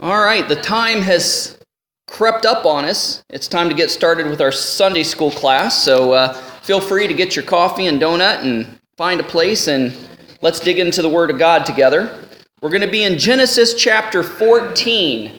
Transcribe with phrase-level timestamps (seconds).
[0.00, 1.58] All right, the time has
[2.06, 3.24] crept up on us.
[3.30, 5.82] It's time to get started with our Sunday school class.
[5.82, 9.92] So uh, feel free to get your coffee and donut and find a place and
[10.40, 12.16] let's dig into the Word of God together.
[12.62, 15.36] We're going to be in Genesis chapter 14.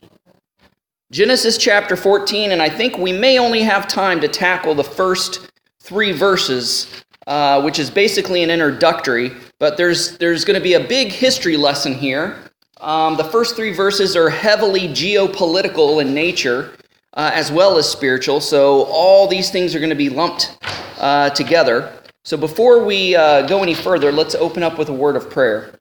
[1.10, 5.52] Genesis chapter 14, and I think we may only have time to tackle the first
[5.80, 10.86] three verses, uh, which is basically an introductory, but there's, there's going to be a
[10.86, 12.49] big history lesson here.
[12.82, 16.72] Um, the first three verses are heavily geopolitical in nature,
[17.14, 20.58] uh, as well as spiritual, so all these things are going to be lumped
[20.98, 21.94] uh, together.
[22.24, 25.78] So before we uh, go any further, let's open up with a word of prayer.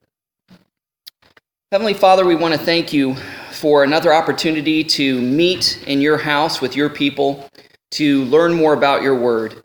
[1.71, 3.15] Heavenly Father, we want to thank you
[3.53, 7.49] for another opportunity to meet in your house with your people,
[7.93, 9.63] to learn more about your word,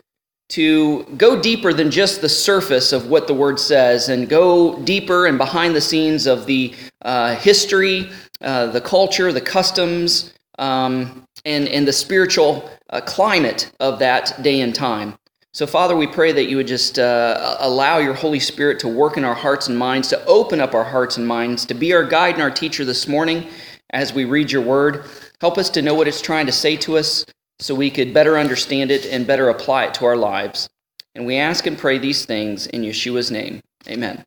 [0.50, 5.26] to go deeper than just the surface of what the word says, and go deeper
[5.26, 11.68] and behind the scenes of the uh, history, uh, the culture, the customs, um, and,
[11.68, 15.14] and the spiritual uh, climate of that day and time.
[15.52, 19.16] So, Father, we pray that you would just uh, allow your Holy Spirit to work
[19.16, 22.04] in our hearts and minds, to open up our hearts and minds, to be our
[22.04, 23.46] guide and our teacher this morning
[23.90, 25.04] as we read your word.
[25.40, 27.24] Help us to know what it's trying to say to us
[27.58, 30.68] so we could better understand it and better apply it to our lives.
[31.14, 33.60] And we ask and pray these things in Yeshua's name.
[33.88, 34.24] Amen.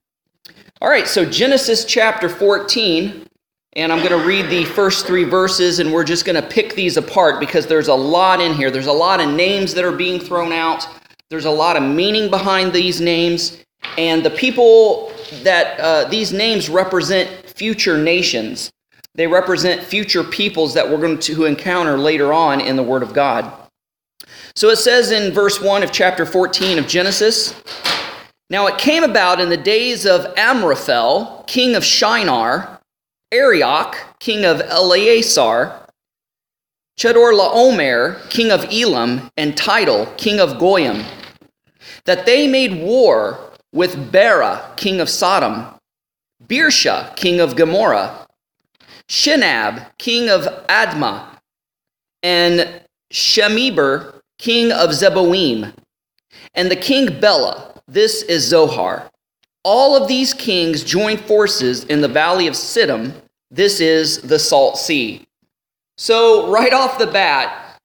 [0.79, 3.25] All right, so Genesis chapter 14,
[3.73, 6.75] and I'm going to read the first three verses, and we're just going to pick
[6.75, 8.71] these apart because there's a lot in here.
[8.71, 10.87] There's a lot of names that are being thrown out.
[11.29, 13.63] There's a lot of meaning behind these names,
[13.97, 15.11] and the people
[15.43, 18.71] that uh, these names represent future nations.
[19.17, 23.13] They represent future peoples that we're going to encounter later on in the Word of
[23.13, 23.51] God.
[24.55, 27.59] So it says in verse 1 of chapter 14 of Genesis
[28.51, 32.79] Now it came about in the days of Amraphel, king of Shinar,
[33.31, 35.87] Arioch, king of Ellasar,
[36.99, 41.03] Chedorlaomer, king of Elam, and Tidal, king of Goyim,
[42.05, 43.39] that they made war
[43.73, 45.65] with Bera, king of Sodom,
[46.47, 48.26] Birsha, king of Gomorrah,
[49.09, 51.25] Shinab, king of Admah,
[52.23, 52.81] and
[53.11, 55.73] Shemeber, king of Zeboim,
[56.53, 57.81] and the king Bela.
[57.87, 59.09] This is Zoar.
[59.63, 63.13] All of these kings joined forces in the valley of Siddim.
[63.49, 65.25] This is the Salt Sea.
[65.97, 67.79] So, right off the bat,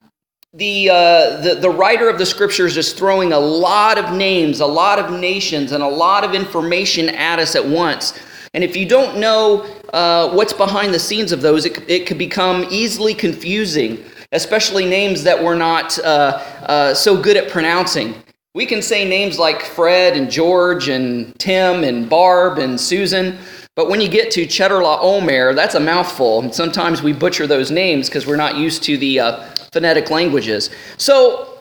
[0.52, 4.66] the, uh, the, the writer of the scriptures is throwing a lot of names, a
[4.66, 8.12] lot of nations, and a lot of information at us at once.
[8.54, 12.18] And if you don't know uh, what's behind the scenes of those, it, it could
[12.18, 18.14] become easily confusing, especially names that we're not uh, uh, so good at pronouncing.
[18.54, 23.38] We can say names like Fred and George and Tim and Barb and Susan,
[23.74, 26.42] but when you get to Chedorlaomer, that's a mouthful.
[26.42, 30.68] And sometimes we butcher those names because we're not used to the uh, phonetic languages.
[30.98, 31.58] So,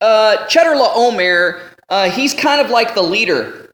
[0.00, 3.72] uh, Chedorlaomer, uh, he's kind of like the leader.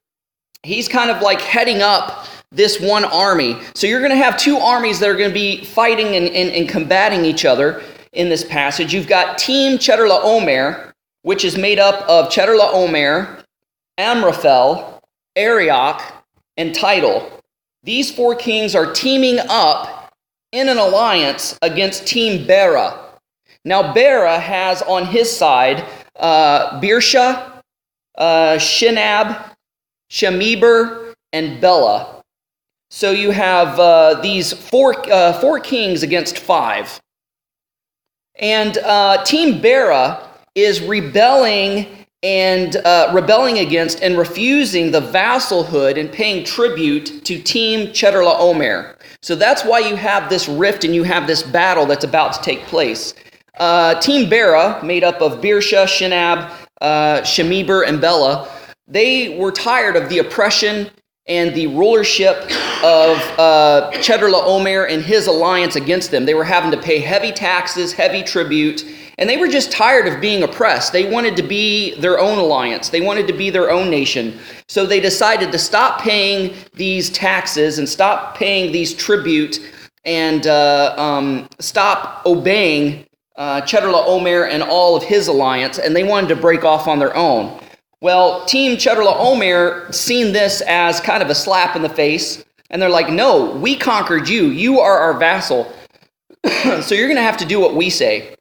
[0.62, 3.58] He's kind of like heading up this one army.
[3.74, 6.50] So, you're going to have two armies that are going to be fighting and, and,
[6.50, 7.82] and combating each other
[8.12, 8.94] in this passage.
[8.94, 13.44] You've got Team Chedorlaomer, Omer, which is made up of Chedorlaomer, Omer,
[13.98, 15.00] Amraphel,
[15.36, 16.00] Arioch,
[16.56, 17.30] and Tidal.
[17.82, 20.12] These four kings are teaming up
[20.52, 22.98] in an alliance against Team Bera.
[23.64, 25.84] Now, Bera has on his side
[26.16, 27.60] uh, Birsha,
[28.16, 29.50] uh, Shinab,
[30.10, 32.13] Shemeber, and Bela.
[32.94, 37.00] So you have uh, these four, uh, four kings against five.
[38.36, 40.22] And uh, Team Bera
[40.54, 41.88] is rebelling
[42.22, 48.94] and uh, rebelling against and refusing the vassalhood and paying tribute to Team Chedorlaomer.
[49.22, 52.42] So that's why you have this rift and you have this battle that's about to
[52.42, 53.12] take place.
[53.58, 56.48] Uh, Team Bera, made up of Birsha, Shinab,
[56.80, 58.48] uh, Shemeber, and Bela,
[58.86, 60.90] they were tired of the oppression
[61.26, 62.36] and the rulership
[62.82, 66.26] of uh, Chedorlaomer and his alliance against them.
[66.26, 68.84] They were having to pay heavy taxes, heavy tribute,
[69.16, 70.92] and they were just tired of being oppressed.
[70.92, 74.38] They wanted to be their own alliance, they wanted to be their own nation.
[74.68, 79.60] So they decided to stop paying these taxes and stop paying these tribute
[80.04, 83.06] and uh, um, stop obeying
[83.36, 87.16] uh, Chedorlaomer and all of his alliance, and they wanted to break off on their
[87.16, 87.58] own.
[88.04, 92.90] Well, Team Chedorlaomer seen this as kind of a slap in the face, and they're
[92.90, 94.48] like, no, we conquered you.
[94.48, 95.72] You are our vassal.
[96.82, 98.36] so you're going to have to do what we say.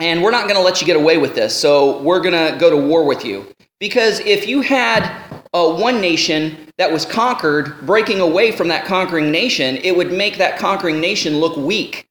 [0.00, 1.56] And we're not going to let you get away with this.
[1.56, 3.46] So we're going to go to war with you.
[3.78, 5.04] Because if you had
[5.54, 10.36] uh, one nation that was conquered breaking away from that conquering nation, it would make
[10.38, 12.08] that conquering nation look weak.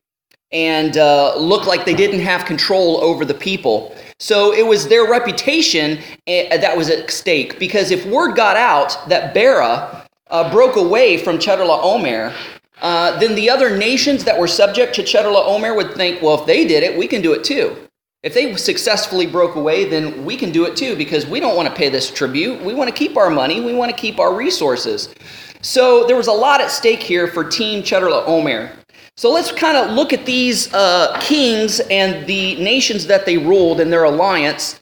[0.53, 3.94] and uh, looked like they didn't have control over the people.
[4.19, 5.97] So it was their reputation
[6.27, 11.17] uh, that was at stake because if word got out that Bera uh, broke away
[11.17, 12.33] from Chedorlaomer, Omer,
[12.81, 16.65] uh, then the other nations that were subject to Chedorlaomer would think, well, if they
[16.65, 17.75] did it, we can do it too.
[18.23, 21.69] If they successfully broke away, then we can do it too because we don't want
[21.69, 22.61] to pay this tribute.
[22.61, 25.13] We want to keep our money, we want to keep our resources.
[25.61, 28.71] So there was a lot at stake here for Team Chedorlaomer.
[29.17, 33.79] So let's kind of look at these uh, kings and the nations that they ruled
[33.79, 34.81] and their alliance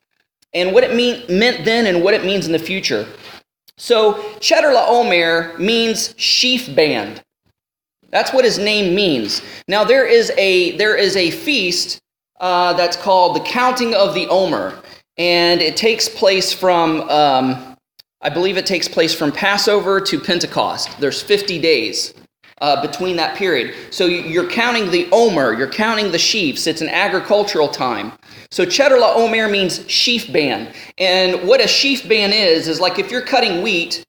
[0.56, 3.08] and what it mean, meant then and what it means in the future.
[3.78, 7.22] So Chedorlaomer means sheaf band.
[8.10, 9.42] That's what his name means.
[9.68, 12.00] Now there is a there is a feast
[12.40, 14.80] uh, that's called the Counting of the Omer,
[15.18, 17.76] and it takes place from um,
[18.22, 21.00] I believe it takes place from Passover to Pentecost.
[21.00, 22.14] There's 50 days
[22.64, 23.76] uh, between that period.
[23.94, 26.66] So you're counting the Omer, you're counting the sheaves.
[26.66, 28.14] It's an agricultural time.
[28.52, 33.26] So Chedorlaomer means sheaf band, and what a sheaf band is is like if you're
[33.26, 34.06] cutting wheat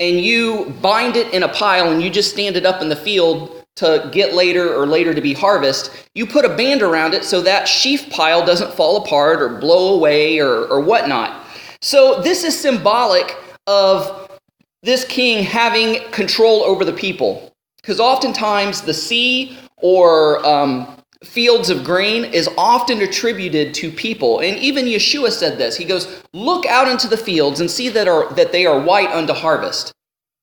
[0.00, 2.96] and you bind it in a pile and you just stand it up in the
[2.96, 7.24] field to get later or later to be harvest, you put a band around it
[7.24, 11.44] so that sheaf pile doesn't fall apart or blow away or, or whatnot.
[11.82, 14.30] So this is symbolic of
[14.82, 17.52] this king having control over the people.
[17.80, 24.40] Because oftentimes the sea or um, fields of grain is often attributed to people.
[24.40, 25.76] And even Yeshua said this.
[25.76, 29.10] He goes, Look out into the fields and see that, are, that they are white
[29.10, 29.92] unto harvest.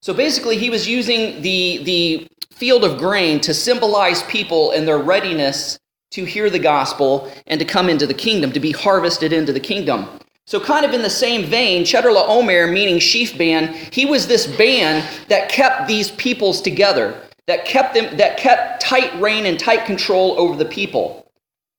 [0.02, 5.00] So basically, he was using the, the field of grain to symbolize people and their
[5.00, 5.80] readiness
[6.12, 9.60] to hear the gospel and to come into the kingdom, to be harvested into the
[9.60, 10.08] kingdom.
[10.48, 15.04] So, kind of in the same vein, Chedorlaomer, meaning sheaf band, he was this band
[15.28, 20.40] that kept these peoples together that kept them that kept tight rein and tight control
[20.40, 21.26] over the people.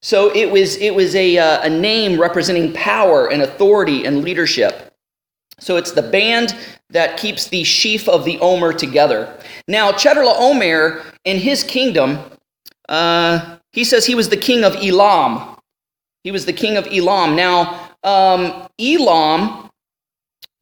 [0.03, 4.95] So it was it was a, uh, a name representing power and authority and leadership.
[5.59, 6.55] So it's the band
[6.91, 9.37] that keeps the sheaf of the Omer together.
[9.67, 12.19] Now Chedorlaomer in his kingdom,
[12.89, 15.57] uh, he says he was the king of Elam.
[16.23, 17.35] He was the king of Elam.
[17.35, 19.71] Now um, Elam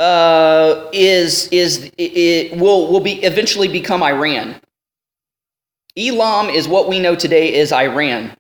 [0.00, 4.55] uh, is is it, will will be eventually become Iran.
[5.96, 8.35] Elam is what we know today as Iran.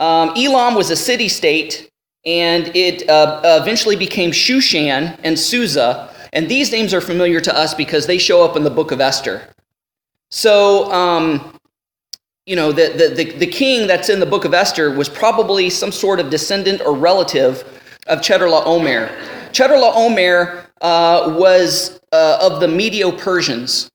[0.00, 1.90] Um, Elam was a city state,
[2.24, 6.10] and it uh, eventually became Shushan and Susa.
[6.32, 9.00] And these names are familiar to us because they show up in the book of
[9.00, 9.48] Esther.
[10.30, 11.58] So, um,
[12.46, 15.70] you know, the, the, the, the, king that's in the book of Esther was probably
[15.70, 17.62] some sort of descendant or relative
[18.08, 19.14] of Chedorlaomer.
[19.52, 23.88] Chedorlaomer uh, was uh, of the Medo Persians.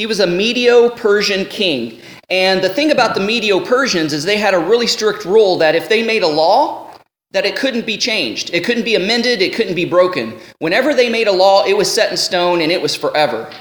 [0.00, 2.00] He was a Medo Persian king.
[2.30, 5.74] And the thing about the Medo Persians is they had a really strict rule that
[5.74, 6.90] if they made a law,
[7.32, 8.48] that it couldn't be changed.
[8.54, 10.38] It couldn't be amended, it couldn't be broken.
[10.58, 13.52] Whenever they made a law, it was set in stone and it was forever.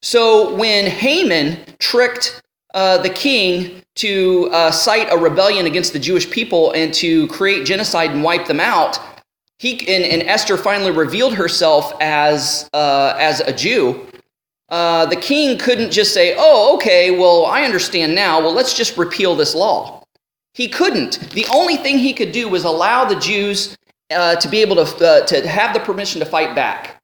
[0.00, 2.40] So when Haman tricked
[2.72, 7.66] uh, the king to uh, cite a rebellion against the Jewish people and to create
[7.66, 9.00] genocide and wipe them out,
[9.58, 14.06] he and, and Esther finally revealed herself as uh, as a Jew.
[14.68, 18.40] Uh, the king couldn't just say, oh, okay, well, I understand now.
[18.40, 20.02] Well, let's just repeal this law.
[20.54, 21.30] He couldn't.
[21.30, 23.76] The only thing he could do was allow the Jews
[24.10, 27.02] uh, to be able to, uh, to have the permission to fight back.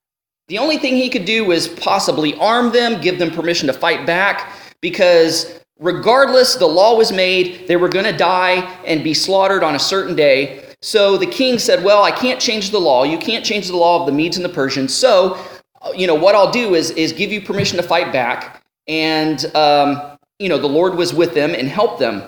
[0.49, 4.07] The only thing he could do was possibly arm them, give them permission to fight
[4.07, 9.63] back, because regardless, the law was made, they were going to die and be slaughtered
[9.63, 10.65] on a certain day.
[10.83, 13.05] So the king said, Well, I can't change the law.
[13.05, 14.95] You can't change the law of the Medes and the Persians.
[14.95, 15.39] So
[15.95, 18.63] you know, what I'll do is, is give you permission to fight back.
[18.87, 22.23] And, um, you know, the Lord was with them and helped them.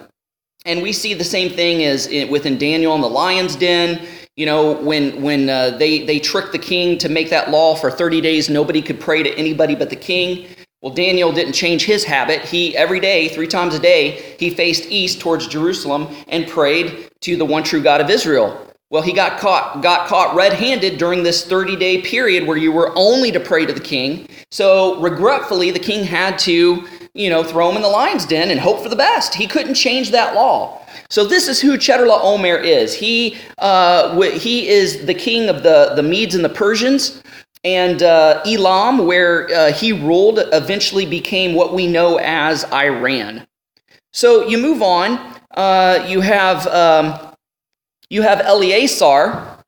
[0.65, 4.07] And we see the same thing as in, within Daniel and the lion's den.
[4.37, 7.91] You know, when, when uh, they, they tricked the king to make that law for
[7.91, 10.47] 30 days, nobody could pray to anybody but the king.
[10.81, 12.43] Well, Daniel didn't change his habit.
[12.43, 17.37] He, every day, three times a day, he faced east towards Jerusalem and prayed to
[17.37, 18.72] the one true God of Israel.
[18.93, 23.33] Well, he got caught got caught red-handed during this 30-day period where you were only
[23.33, 24.29] to pray to the king.
[24.51, 28.61] So, regretfully, the king had to, you know, throw him in the lion's den and
[28.61, 29.33] hope for the best.
[29.33, 30.87] He couldn't change that law.
[31.09, 32.93] So this is who Chedorlaomer Omer is.
[32.95, 37.23] He uh, he is the king of the the Medes and the Persians.
[37.65, 43.47] And uh, Elam, where uh, he ruled, eventually became what we know as Iran.
[44.13, 45.19] So you move on.
[45.53, 47.32] Uh, you have um,
[48.13, 49.59] you have Ellasar.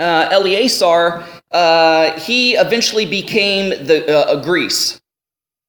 [0.00, 5.02] Uh, Ellasar, uh, he eventually became the uh, Greece.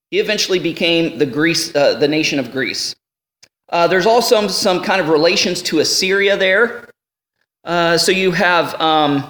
[0.10, 2.96] He eventually became the Greece, uh, the nation of Greece.
[3.68, 6.90] Uh, there's also some kind of relations to Assyria there.
[7.66, 9.26] Uh, so you have um,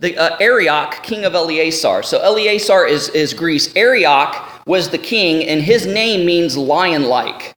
[0.00, 2.02] the uh, Arioch, king of Ellasar.
[2.02, 3.76] So Ellasar is, is Greece.
[3.76, 7.52] Arioch was the king, and his name means lion-like.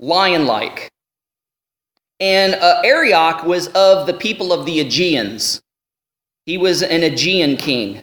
[0.00, 0.90] lion like.
[2.20, 5.62] And uh, Arioch was of the people of the Aegeans.
[6.46, 8.02] He was an Aegean king,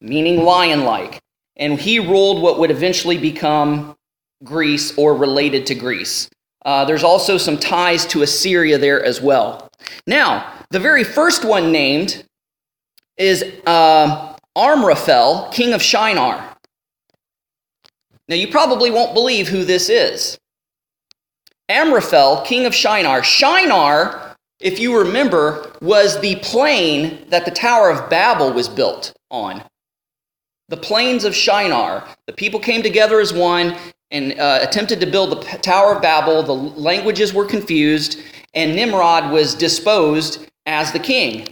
[0.00, 1.20] meaning lion like.
[1.56, 3.96] And he ruled what would eventually become
[4.42, 6.28] Greece or related to Greece.
[6.64, 9.70] Uh, there's also some ties to Assyria there as well.
[10.06, 12.24] Now, the very first one named
[13.16, 14.36] is uh,
[15.52, 16.56] king of Shinar.
[18.28, 20.39] Now, you probably won't believe who this is.
[21.70, 23.22] Amraphel, king of Shinar.
[23.22, 29.62] Shinar, if you remember, was the plain that the Tower of Babel was built on.
[30.68, 32.06] The plains of Shinar.
[32.26, 33.76] The people came together as one
[34.10, 36.42] and uh, attempted to build the Tower of Babel.
[36.42, 38.20] The languages were confused,
[38.54, 41.46] and Nimrod was disposed as the king.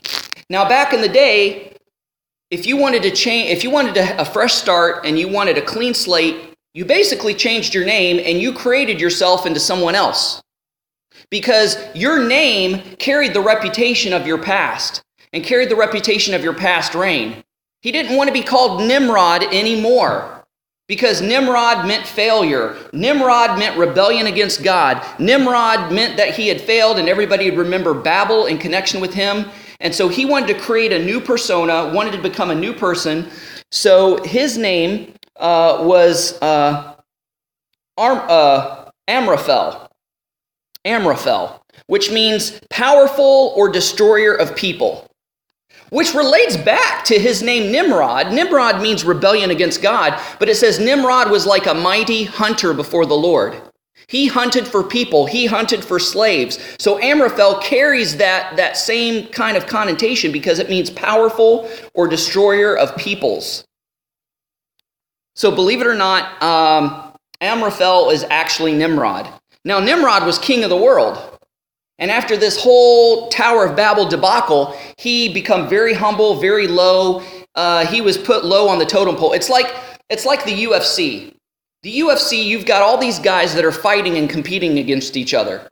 [0.51, 1.77] Now, back in the day,
[2.51, 5.63] if you wanted to change, if you wanted a fresh start and you wanted a
[5.63, 10.43] clean slate, you basically changed your name and you created yourself into someone else.
[11.31, 16.55] Because your name carried the reputation of your past and carried the reputation of your
[16.55, 17.43] past reign.
[17.83, 20.45] He didn't want to be called Nimrod anymore
[20.89, 22.77] because Nimrod meant failure.
[22.93, 25.05] Nimrod meant rebellion against God.
[25.21, 29.47] Nimrod meant that he had failed and everybody would remember Babel in connection with him.
[29.81, 33.29] And so he wanted to create a new persona, wanted to become a new person.
[33.71, 36.97] So his name uh, was uh,
[37.97, 39.91] uh, Amraphel.
[40.85, 45.09] Amraphel, which means powerful or destroyer of people
[45.91, 48.33] which relates back to his name Nimrod.
[48.33, 53.07] Nimrod means rebellion against God, but it says Nimrod was like a mighty hunter before
[53.07, 53.61] the Lord.
[54.07, 56.59] He hunted for people, he hunted for slaves.
[56.79, 62.77] So Amraphel carries that, that same kind of connotation because it means powerful or destroyer
[62.77, 63.65] of peoples.
[65.39, 69.29] So believe it or not, um, Amraphel is actually Nimrod.
[69.65, 71.39] Now, Nimrod was king of the world.
[72.01, 77.23] And after this whole Tower of Babel debacle, he become very humble, very low.
[77.55, 79.33] Uh, he was put low on the totem pole.
[79.33, 79.73] It's like
[80.11, 81.33] it's like the UFC.
[81.85, 85.69] The UFC, you've got all these guys that are fighting and competing against each other.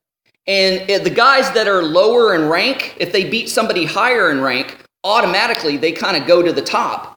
[0.47, 4.79] And the guys that are lower in rank, if they beat somebody higher in rank,
[5.03, 7.16] automatically they kind of go to the top.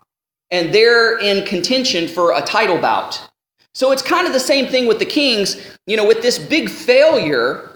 [0.51, 3.29] And they're in contention for a title bout.
[3.73, 5.77] So it's kind of the same thing with the Kings.
[5.85, 7.69] You know, with this big failure,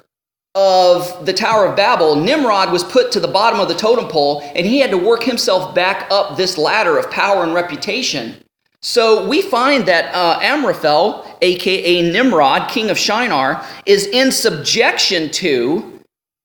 [0.56, 4.42] of the Tower of Babel, Nimrod was put to the bottom of the totem pole
[4.56, 8.36] and he had to work himself back up this ladder of power and reputation.
[8.82, 16.02] So we find that uh, Amraphel, aka Nimrod, king of Shinar, is in subjection to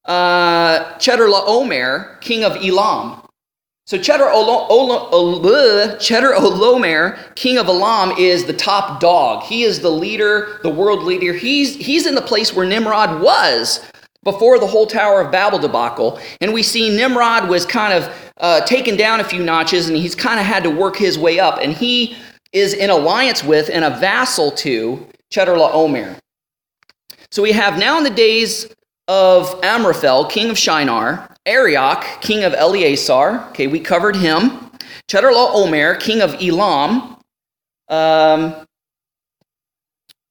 [0.06, 3.20] uh, Chedorlaomer, king of Elam.
[3.88, 3.96] So
[5.96, 9.44] Chedorlaomer, king of Elam, is the top dog.
[9.44, 11.32] He is the leader, the world leader.
[11.32, 13.80] He's, he's in the place where Nimrod was
[14.24, 16.20] before the whole Tower of Babel debacle.
[16.42, 20.14] And we see Nimrod was kind of uh, taken down a few notches and he's
[20.14, 21.58] kind of had to work his way up.
[21.62, 22.14] And he
[22.52, 26.18] is in alliance with and a vassal to Cheddar Chedorlaomer.
[27.30, 28.68] So we have now in the days
[29.08, 33.48] of Amraphel, king of Shinar, Arioch, king of Ellasar.
[33.48, 34.70] Okay, we covered him.
[35.08, 37.16] Chedorlaomer, king of Elam.
[37.88, 38.66] Um,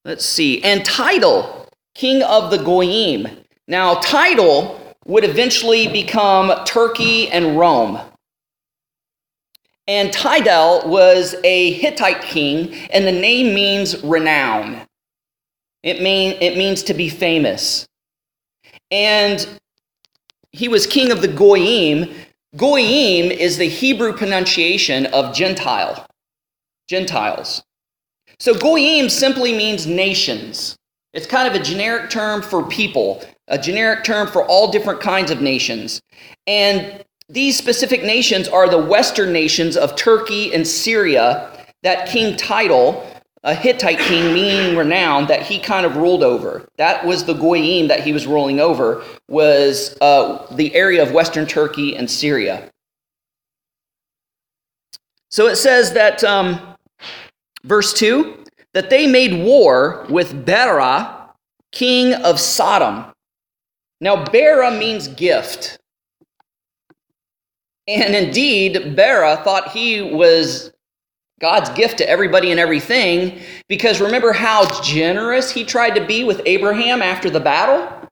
[0.06, 0.64] let's see.
[0.64, 3.28] And Tidal, king of the Goyim.
[3.68, 8.00] Now, Tidal would eventually become Turkey and Rome.
[9.88, 14.82] And Tidal was a Hittite king, and the name means renown.
[15.82, 17.88] It, mean, it means to be famous.
[18.92, 19.48] And
[20.52, 22.14] he was king of the Goyim.
[22.56, 26.06] Goyim is the Hebrew pronunciation of Gentile,
[26.88, 27.64] Gentiles.
[28.40, 30.76] So Goyim simply means nations.
[31.14, 35.32] It's kind of a generic term for people a generic term for all different kinds
[35.32, 36.02] of nations.
[36.46, 41.50] And these specific nations are the western nations of Turkey and Syria
[41.84, 43.06] that King Tidal,
[43.48, 46.68] a Hittite king meaning renowned, that he kind of ruled over.
[46.76, 51.48] That was the Goyim that he was ruling over, was uh, the area of western
[51.48, 52.70] Turkey and Syria.
[55.32, 56.76] So it says that, um,
[57.64, 61.30] verse 2, that they made war with Bera,
[61.72, 63.06] king of Sodom.
[64.02, 65.80] Now, Bera means gift.
[67.88, 70.74] And indeed, Bera thought he was
[71.40, 73.40] God's gift to everybody and everything.
[73.68, 78.10] Because remember how generous he tried to be with Abraham after the battle?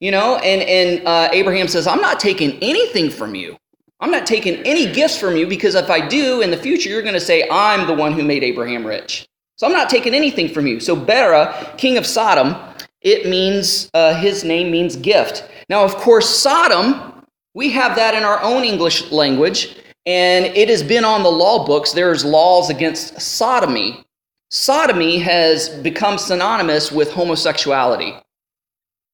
[0.00, 3.56] You know, and, and uh, Abraham says, I'm not taking anything from you.
[4.00, 7.02] I'm not taking any gifts from you because if I do in the future, you're
[7.02, 9.26] going to say, I'm the one who made Abraham rich.
[9.56, 10.80] So I'm not taking anything from you.
[10.80, 12.56] So Bera, king of Sodom,
[13.00, 15.48] it means, uh, his name means gift.
[15.68, 17.24] Now, of course, Sodom,
[17.54, 19.76] we have that in our own English language,
[20.06, 21.92] and it has been on the law books.
[21.92, 24.04] There's laws against sodomy.
[24.50, 28.14] Sodomy has become synonymous with homosexuality.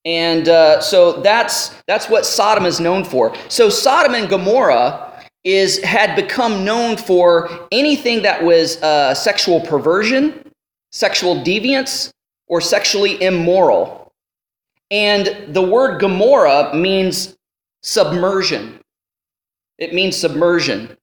[0.04, 3.34] And uh, so that's, that's what Sodom is known for.
[3.48, 5.06] So Sodom and Gomorrah
[5.44, 10.44] is had become known for anything that was uh, sexual perversion,
[10.90, 12.12] sexual deviance,
[12.46, 14.12] or sexually immoral.
[14.90, 17.36] And the word Gomorrah means
[17.82, 18.80] submersion.
[19.80, 20.96] It means submersion.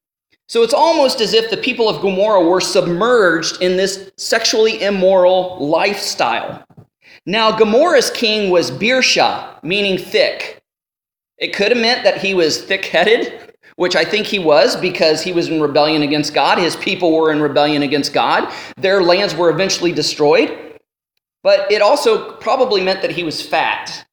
[0.47, 5.57] So it's almost as if the people of Gomorrah were submerged in this sexually immoral
[5.59, 6.63] lifestyle.
[7.25, 10.61] Now, Gomorrah's king was Birsha, meaning thick.
[11.37, 15.21] It could have meant that he was thick headed, which I think he was because
[15.21, 16.57] he was in rebellion against God.
[16.57, 18.51] His people were in rebellion against God.
[18.77, 20.79] Their lands were eventually destroyed.
[21.43, 24.05] But it also probably meant that he was fat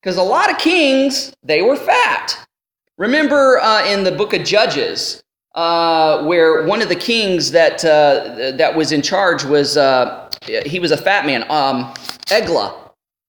[0.00, 2.46] because a lot of kings, they were fat.
[3.00, 5.22] Remember uh, in the book of Judges,
[5.54, 10.30] uh, where one of the kings that, uh, that was in charge was, uh,
[10.66, 11.94] he was a fat man, um.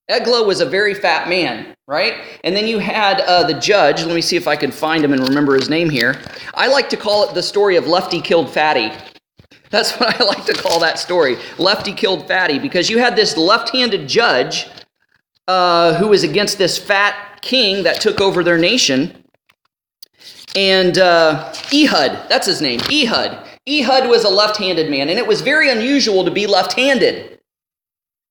[0.09, 2.15] Eglah was a very fat man, right?
[2.43, 4.03] And then you had uh, the judge.
[4.03, 6.21] Let me see if I can find him and remember his name here.
[6.53, 8.91] I like to call it the story of Lefty killed Fatty.
[9.69, 11.37] That's what I like to call that story.
[11.57, 14.67] Lefty killed Fatty, because you had this left handed judge
[15.47, 19.20] uh, who was against this fat king that took over their nation.
[20.55, 23.48] And uh, Ehud, that's his name, Ehud.
[23.70, 27.39] Ehud was a left handed man, and it was very unusual to be left handed.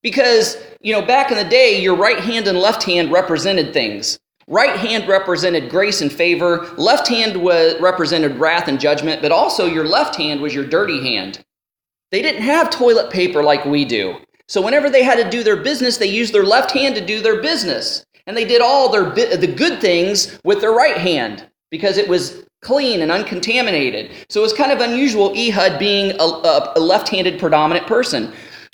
[0.03, 4.19] Because, you know, back in the day, your right hand and left hand represented things.
[4.47, 9.67] Right hand represented grace and favor, left hand was, represented wrath and judgment, but also
[9.67, 11.45] your left hand was your dirty hand.
[12.11, 14.17] They didn't have toilet paper like we do.
[14.49, 17.21] So whenever they had to do their business, they used their left hand to do
[17.21, 18.04] their business.
[18.26, 22.45] And they did all their the good things with their right hand because it was
[22.63, 24.11] clean and uncontaminated.
[24.28, 28.33] So it was kind of unusual Ehud being a, a, a left-handed predominant person.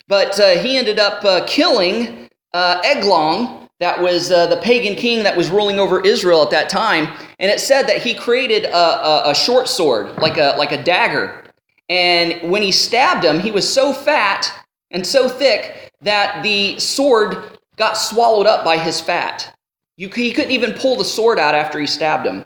[0.08, 5.22] But uh, he ended up uh, killing uh, Eglon, that was uh, the pagan king
[5.22, 7.12] that was ruling over Israel at that time.
[7.38, 10.82] And it said that he created a, a, a short sword, like a, like a
[10.82, 11.44] dagger.
[11.88, 14.50] And when he stabbed him, he was so fat
[14.90, 19.54] and so thick that the sword got swallowed up by his fat.
[19.98, 22.44] You, he couldn't even pull the sword out after he stabbed him.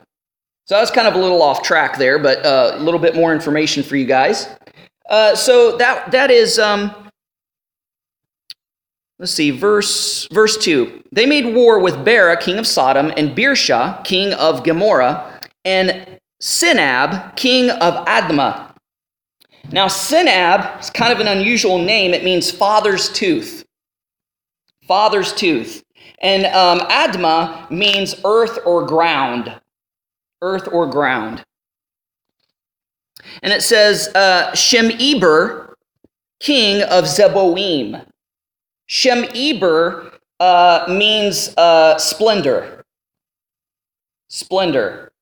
[0.70, 3.34] So that's kind of a little off track there, but uh, a little bit more
[3.34, 4.48] information for you guys.
[5.08, 6.94] Uh, so that that is um,
[9.18, 11.02] let's see, verse verse two.
[11.10, 16.06] They made war with Bera, king of Sodom, and Birsha, king of Gomorrah, and
[16.40, 18.72] Sinab, king of Admah.
[19.72, 22.14] Now, Sinab is kind of an unusual name.
[22.14, 23.64] It means father's tooth.
[24.86, 25.82] Father's tooth.
[26.22, 29.59] And um, Admah means earth or ground
[30.42, 31.44] earth or ground.
[33.42, 35.76] And it says, uh, Shem Eber,
[36.40, 38.04] king of Zeboim.
[38.86, 42.84] Shem Eber uh, means uh, splendor.
[44.28, 45.12] Splendor.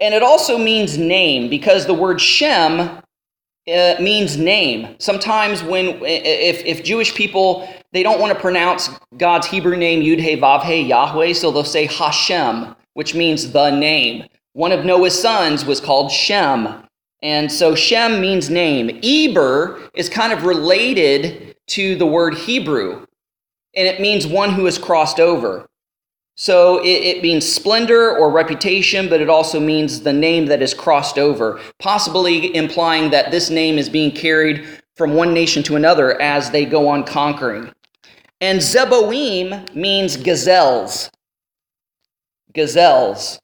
[0.00, 4.96] And it also means name because the word Shem uh, means name.
[4.98, 10.20] Sometimes when if, if Jewish people they don't want to pronounce God's Hebrew name Yud
[10.20, 14.24] He Vav He Yahweh, so they'll say Hashem which means the name.
[14.52, 16.86] One of Noah's sons was called Shem.
[17.22, 19.00] And so Shem means name.
[19.02, 23.06] Eber is kind of related to the word Hebrew,
[23.76, 25.66] and it means one who has crossed over.
[26.36, 30.72] So it, it, means splendor or reputation, but it also means the name that is
[30.72, 36.20] crossed over, possibly implying that this name is being carried from one nation to another
[36.20, 37.70] as they go on conquering.
[38.40, 41.10] And Zeboim means gazelles
[42.52, 43.40] gazelles.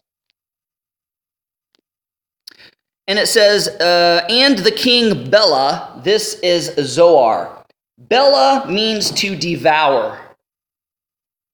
[3.08, 7.64] And it says, uh, and the king Bela, this is Zoar.
[7.98, 10.18] Bela means to devour.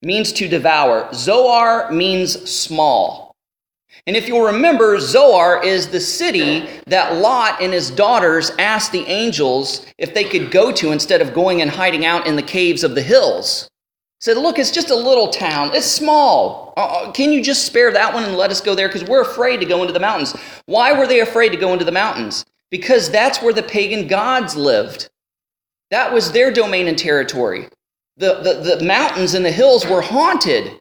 [0.01, 1.09] Means to devour.
[1.13, 3.33] Zoar means small.
[4.05, 9.05] And if you'll remember, Zoar is the city that Lot and his daughters asked the
[9.05, 12.83] angels if they could go to instead of going and hiding out in the caves
[12.83, 13.69] of the hills.
[14.23, 15.71] Said, Look, it's just a little town.
[15.73, 16.73] It's small.
[16.77, 18.87] Uh, can you just spare that one and let us go there?
[18.87, 20.33] Because we're afraid to go into the mountains.
[20.65, 22.45] Why were they afraid to go into the mountains?
[22.71, 25.09] Because that's where the pagan gods lived.
[25.91, 27.67] That was their domain and territory.
[28.15, 30.79] The, the, the mountains and the hills were haunted.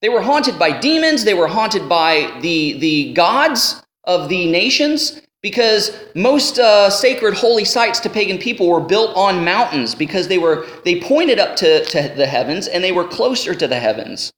[0.00, 5.20] They were haunted by demons, they were haunted by the, the gods of the nations,
[5.42, 10.38] because most uh, sacred holy sites to pagan people were built on mountains because they
[10.38, 14.32] were they pointed up to, to the heavens and they were closer to the heavens.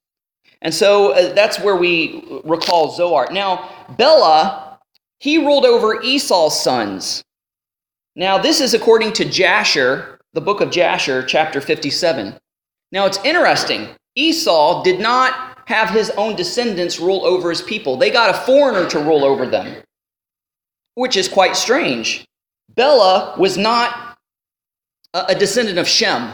[0.61, 3.27] And so uh, that's where we recall zoar.
[3.31, 4.79] Now bela
[5.19, 7.23] he ruled over esau's sons.
[8.15, 12.37] Now this is according to jasher the book of jasher chapter 57
[12.93, 13.89] now it's interesting.
[14.15, 17.97] Esau did not have his own descendants rule over his people.
[17.97, 19.81] They got a foreigner to rule over them
[20.95, 22.25] which is quite strange.
[22.75, 24.17] Bela was not
[25.13, 26.33] a descendant of Shem.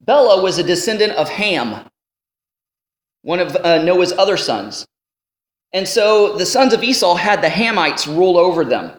[0.00, 1.86] Bela was a descendant of Ham,
[3.22, 4.84] one of uh, Noah's other sons.
[5.72, 8.90] And so the sons of Esau had the Hamites rule over them.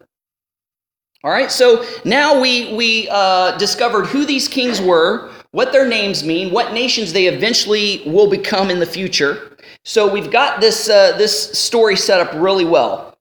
[1.24, 6.24] All right, so now we, we uh, discovered who these kings were, what their names
[6.24, 9.56] mean, what nations they eventually will become in the future.
[9.86, 13.13] So we've got this, uh, this story set up really well.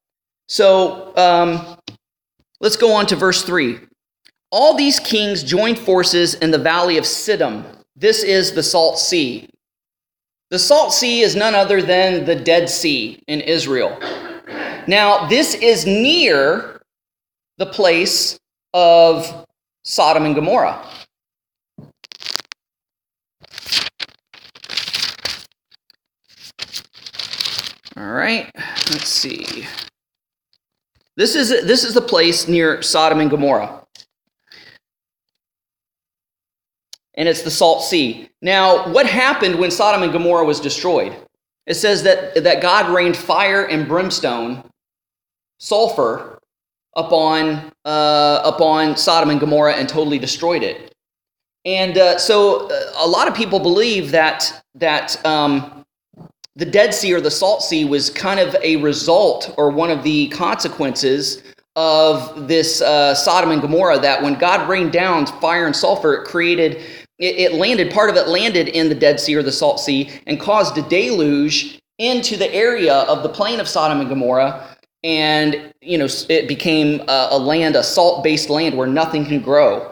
[0.48, 1.76] So um,
[2.61, 3.81] let's go on to verse 3.
[4.50, 7.64] All these kings joined forces in the valley of Siddim.
[7.96, 9.48] This is the Salt Sea.
[10.50, 13.98] The Salt Sea is none other than the Dead Sea in Israel.
[14.87, 16.83] Now, this is near
[17.57, 18.38] the place
[18.74, 19.46] of
[19.85, 20.85] Sodom and Gomorrah.
[27.96, 28.50] All right,
[28.90, 29.66] let's see.
[31.16, 33.85] This is, this is the place near Sodom and Gomorrah.
[37.14, 38.31] And it's the Salt Sea.
[38.40, 41.14] Now, what happened when Sodom and Gomorrah was destroyed?
[41.66, 44.64] It says that, that God rained fire and brimstone,
[45.59, 46.40] sulfur,
[46.96, 50.94] upon, uh, upon Sodom and Gomorrah and totally destroyed it.
[51.64, 55.82] And uh, so uh, a lot of people believe that, that um,
[56.56, 60.02] the Dead Sea or the Salt Sea was kind of a result or one of
[60.02, 61.42] the consequences
[61.76, 63.98] of this uh, Sodom and Gomorrah.
[63.98, 66.76] That when God rained down fire and sulfur, it created,
[67.18, 70.10] it, it landed, part of it landed in the Dead Sea or the Salt Sea
[70.26, 74.76] and caused a deluge into the area of the plain of Sodom and Gomorrah.
[75.04, 79.40] And, you know, it became a, a land, a salt based land where nothing can
[79.40, 79.88] grow.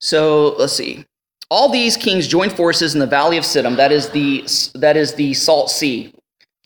[0.00, 1.04] So let's see.
[1.48, 4.44] All these kings joined forces in the valley of Siddim, that is the,
[4.78, 6.12] that is the Salt Sea.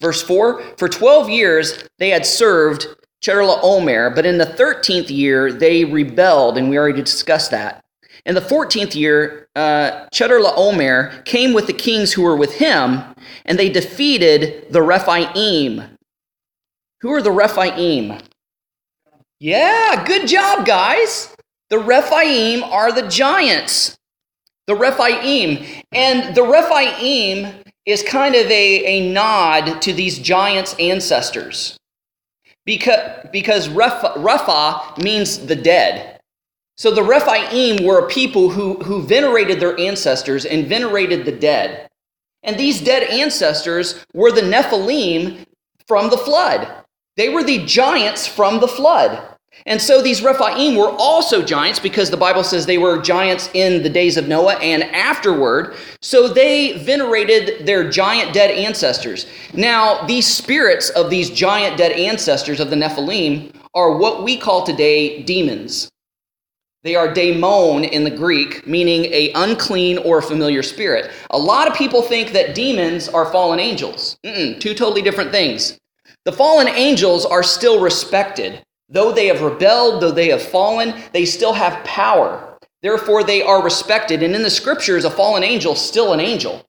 [0.00, 2.86] Verse 4 For 12 years they had served
[3.22, 7.84] Chedorlaomer, but in the 13th year they rebelled, and we already discussed that.
[8.24, 13.02] In the 14th year, uh, Chedorlaomer came with the kings who were with him,
[13.44, 15.82] and they defeated the Rephaim.
[17.02, 18.18] Who are the Rephaim?
[19.38, 21.34] Yeah, good job, guys.
[21.70, 23.96] The Rephaim are the giants
[24.70, 25.66] the Rephaim.
[25.90, 27.52] And the Rephaim
[27.86, 31.76] is kind of a, a nod to these giants' ancestors.
[32.64, 36.20] Because, because Repha, means the dead.
[36.76, 41.88] So the Rephaim were a people who, who venerated their ancestors and venerated the dead.
[42.44, 45.46] And these dead ancestors were the Nephilim
[45.88, 46.84] from the flood.
[47.16, 49.29] They were the giants from the flood.
[49.66, 53.82] And so these Rephaim were also giants because the Bible says they were giants in
[53.82, 55.76] the days of Noah and afterward.
[56.00, 59.26] So they venerated their giant dead ancestors.
[59.52, 64.64] Now, these spirits of these giant dead ancestors of the Nephilim are what we call
[64.64, 65.90] today demons.
[66.82, 71.10] They are daemon in the Greek, meaning a unclean or familiar spirit.
[71.28, 74.16] A lot of people think that demons are fallen angels.
[74.24, 75.78] Mm-mm, two totally different things.
[76.24, 78.62] The fallen angels are still respected.
[78.90, 82.58] Though they have rebelled, though they have fallen, they still have power.
[82.82, 84.22] Therefore, they are respected.
[84.22, 86.66] And in the scriptures, a fallen angel is still an angel.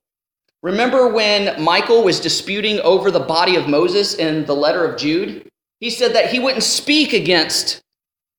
[0.62, 5.50] Remember when Michael was disputing over the body of Moses in the letter of Jude?
[5.80, 7.82] He said that he wouldn't speak against,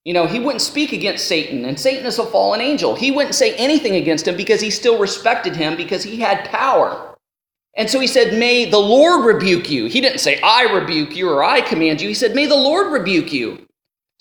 [0.05, 1.65] you know, he wouldn't speak against Satan.
[1.65, 2.95] And Satan is a fallen angel.
[2.95, 7.17] He wouldn't say anything against him because he still respected him because he had power.
[7.75, 9.87] And so he said, May the Lord rebuke you.
[9.87, 12.07] He didn't say, I rebuke you or I command you.
[12.07, 13.67] He said, May the Lord rebuke you.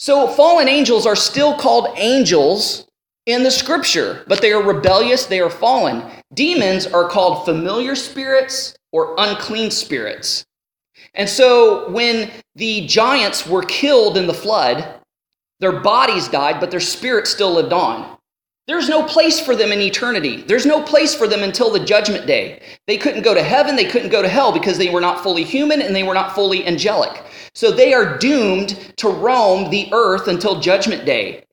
[0.02, 2.88] So, fallen angels are still called angels
[3.28, 6.02] in the scripture, but they are rebellious, they are fallen.
[6.34, 10.44] Demons are called familiar spirits or unclean spirits.
[11.14, 14.92] And so, when the giants were killed in the flood,
[15.60, 18.18] their bodies died, but their spirits still lived on.
[18.72, 20.44] There's no place for them in eternity.
[20.44, 22.62] There's no place for them until the judgment day.
[22.88, 25.44] They couldn't go to heaven, they couldn't go to hell because they were not fully
[25.44, 27.22] human and they were not fully angelic.
[27.54, 31.44] So they are doomed to roam the earth until judgment day.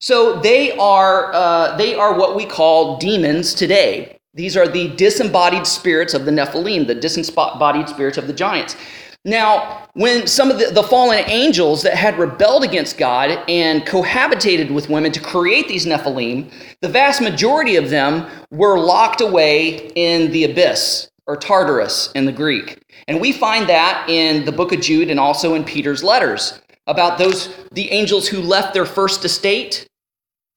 [0.00, 4.18] So they are, uh, they are what we call demons today.
[4.32, 8.76] These are the disembodied spirits of the Nephilim, the disembodied spirits of the giants.
[9.24, 14.72] Now, when some of the, the, fallen angels that had rebelled against God and cohabitated
[14.72, 20.32] with women to create these Nephilim, the vast majority of them were locked away in
[20.32, 22.82] the abyss, or Tartarus in the Greek.
[23.06, 27.16] And we find that in the book of Jude and also in Peter's letters about
[27.16, 29.86] those the angels who left their first estate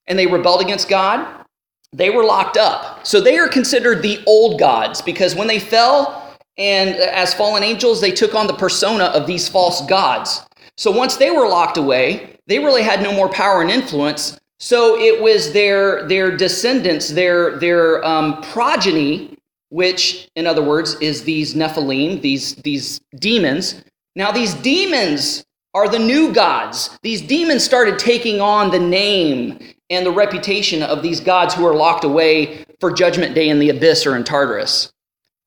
[0.08, 1.44] and they rebelled against God.
[1.92, 3.06] They were locked up.
[3.06, 6.25] So they are considered the old gods because when they fell,
[6.58, 10.40] and as fallen angels, they took on the persona of these false gods.
[10.76, 14.38] So once they were locked away, they really had no more power and influence.
[14.58, 19.36] So it was their their descendants, their their um, progeny,
[19.68, 23.82] which, in other words, is these Nephilim, these these demons.
[24.14, 26.98] Now these demons are the new gods.
[27.02, 29.58] These demons started taking on the name
[29.90, 33.68] and the reputation of these gods who are locked away for Judgment Day in the
[33.68, 34.90] abyss or in Tartarus.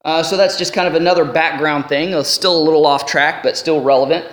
[0.05, 2.13] Uh, so that's just kind of another background thing.
[2.13, 4.25] It's still a little off track, but still relevant.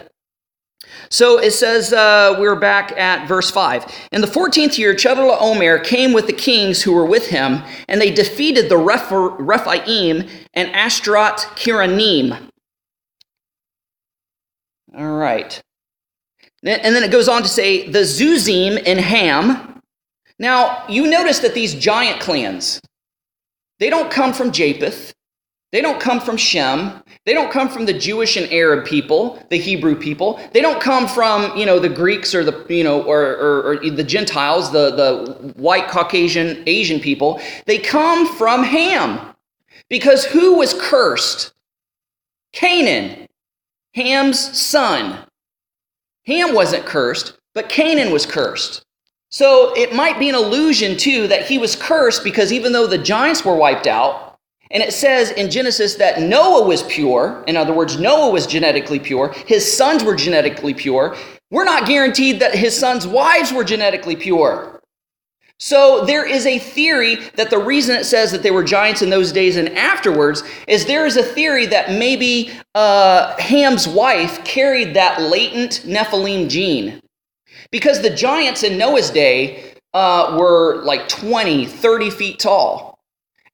[1.10, 3.86] So it says, uh, we're back at verse 5.
[4.12, 8.10] In the 14th year, Chedorlaomer came with the kings who were with him, and they
[8.10, 12.48] defeated the Reph- Rephaim and Ashtaroth Kiranim.
[14.96, 15.60] All right.
[16.64, 19.80] And then it goes on to say, the Zuzim and Ham.
[20.38, 22.80] Now, you notice that these giant clans,
[23.78, 25.12] they don't come from Japheth.
[25.76, 27.02] They don't come from Shem.
[27.26, 30.40] They don't come from the Jewish and Arab people, the Hebrew people.
[30.54, 33.90] They don't come from, you know, the Greeks or the, you know, or, or, or,
[33.90, 37.42] the Gentiles, the, the white Caucasian Asian people.
[37.66, 39.34] They come from Ham.
[39.90, 41.52] Because who was cursed?
[42.54, 43.28] Canaan,
[43.92, 45.26] Ham's son.
[46.24, 48.82] Ham wasn't cursed, but Canaan was cursed.
[49.28, 52.96] So it might be an illusion, too, that he was cursed because even though the
[52.96, 54.25] giants were wiped out,
[54.70, 57.42] and it says in Genesis that Noah was pure.
[57.46, 59.32] In other words, Noah was genetically pure.
[59.46, 61.16] His sons were genetically pure.
[61.50, 64.76] We're not guaranteed that his sons' wives were genetically pure.
[65.58, 69.08] So there is a theory that the reason it says that they were giants in
[69.08, 74.94] those days and afterwards is there is a theory that maybe uh, Ham's wife carried
[74.94, 77.00] that latent Nephilim gene.
[77.70, 82.85] Because the giants in Noah's day uh, were like 20, 30 feet tall.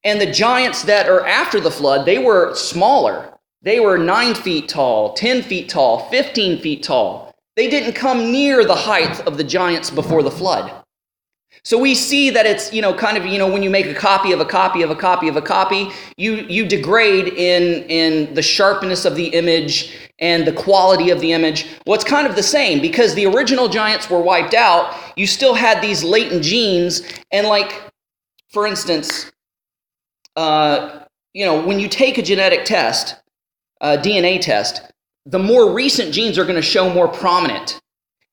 [0.03, 3.33] And the giants that are after the flood, they were smaller.
[3.61, 7.33] They were nine feet tall, 10 feet tall, 15 feet tall.
[7.55, 10.83] They didn't come near the height of the giants before the flood.
[11.63, 13.93] So we see that it's, you know, kind of, you know, when you make a
[13.93, 18.33] copy of a copy of a copy of a copy, you, you degrade in, in
[18.33, 21.67] the sharpness of the image and the quality of the image.
[21.85, 24.93] Well, it's kind of the same because the original giants were wiped out.
[25.15, 27.01] You still had these latent genes.
[27.31, 27.81] And, like,
[28.49, 29.31] for instance,
[30.35, 30.99] uh,
[31.33, 33.15] you know, when you take a genetic test,
[33.81, 34.81] a DNA test,
[35.25, 37.79] the more recent genes are going to show more prominent.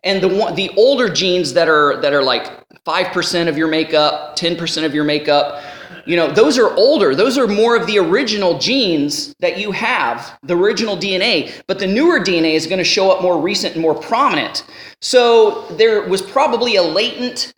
[0.02, 2.50] And the one, the older genes that are that are like
[2.84, 5.62] 5% of your makeup, 10% of your makeup,
[6.06, 7.14] you know, those are older.
[7.14, 11.52] Those are more of the original genes that you have, the original DNA.
[11.66, 14.64] But the newer DNA is going to show up more recent and more prominent.
[15.02, 17.52] So there was probably a latent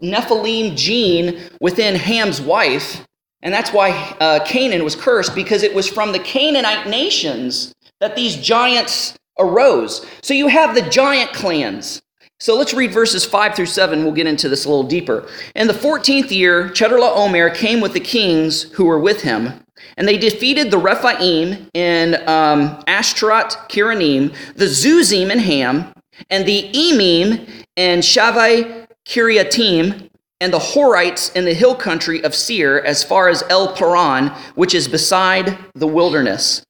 [0.00, 3.07] Nephilim gene within Ham's wife
[3.42, 8.16] and that's why uh, Canaan was cursed, because it was from the Canaanite nations that
[8.16, 10.04] these giants arose.
[10.22, 12.02] So you have the giant clans.
[12.40, 14.04] So let's read verses 5 through 7.
[14.04, 15.28] We'll get into this a little deeper.
[15.56, 19.52] In the 14th year, Chedorlaomer came with the kings who were with him,
[19.96, 25.92] and they defeated the Rephaim in um, Ashtaroth Kiranim, the Zuzim and Ham,
[26.30, 30.07] and the Emim and Shavai Kiriatim,
[30.40, 34.74] and the Horites in the hill country of Seir as far as El Paran, which
[34.74, 36.62] is beside the wilderness.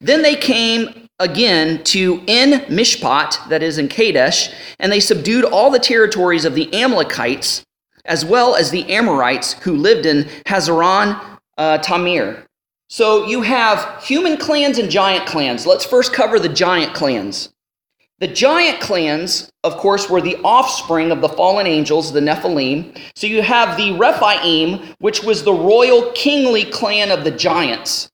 [0.00, 5.70] Then they came again to En Mishpat, that is in Kadesh, and they subdued all
[5.70, 7.62] the territories of the Amalekites,
[8.04, 11.20] as well as the Amorites who lived in Hazaron
[11.58, 12.44] uh, Tamir.
[12.88, 15.66] So you have human clans and giant clans.
[15.66, 17.50] Let's first cover the giant clans.
[18.22, 22.96] The giant clans, of course, were the offspring of the fallen angels, the Nephilim.
[23.16, 28.08] So you have the Rephaim, which was the royal kingly clan of the giants.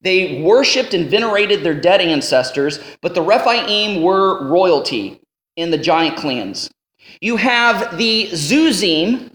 [0.00, 5.20] They worshiped and venerated their dead ancestors, but the Rephaim were royalty
[5.56, 6.70] in the giant clans.
[7.20, 9.30] You have the Zuzim,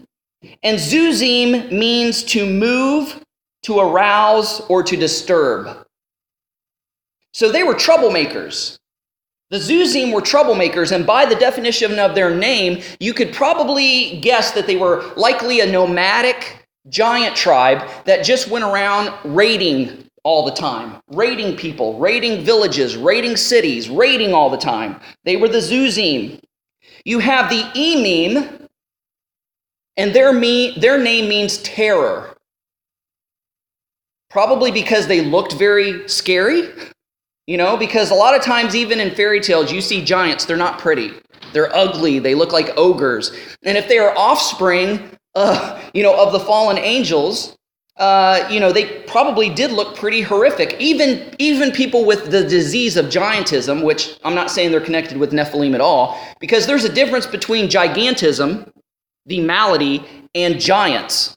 [0.64, 3.22] And Zuzim means to move,
[3.62, 5.86] to arouse, or to disturb.
[7.32, 8.79] So they were troublemakers.
[9.50, 14.52] The Zuzim were troublemakers, and by the definition of their name, you could probably guess
[14.52, 20.52] that they were likely a nomadic giant tribe that just went around raiding all the
[20.52, 25.00] time, raiding people, raiding villages, raiding cities, raiding all the time.
[25.24, 26.40] They were the Zuzim.
[27.04, 28.68] You have the Emim,
[29.96, 32.36] and their, me, their name means terror.
[34.28, 36.68] Probably because they looked very scary.
[37.50, 40.56] You know, because a lot of times, even in fairy tales, you see giants, they're
[40.56, 41.10] not pretty.
[41.52, 42.20] They're ugly.
[42.20, 43.32] They look like ogres.
[43.64, 47.58] And if they are offspring, uh, you know, of the fallen angels,
[47.96, 50.76] uh, you know, they probably did look pretty horrific.
[50.78, 55.32] Even, even people with the disease of giantism, which I'm not saying they're connected with
[55.32, 58.70] Nephilim at all, because there's a difference between gigantism,
[59.26, 60.04] the malady,
[60.36, 61.36] and giants.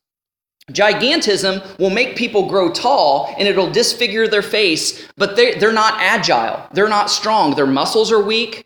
[0.72, 6.00] Gigantism will make people grow tall and it'll disfigure their face, but they're, they're not
[6.00, 6.68] agile.
[6.74, 7.56] They're not strong.
[7.56, 8.66] Their muscles are weak.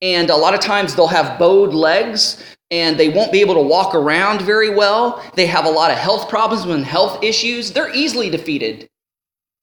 [0.00, 3.62] And a lot of times they'll have bowed legs and they won't be able to
[3.62, 5.22] walk around very well.
[5.34, 7.72] They have a lot of health problems and health issues.
[7.72, 8.88] They're easily defeated.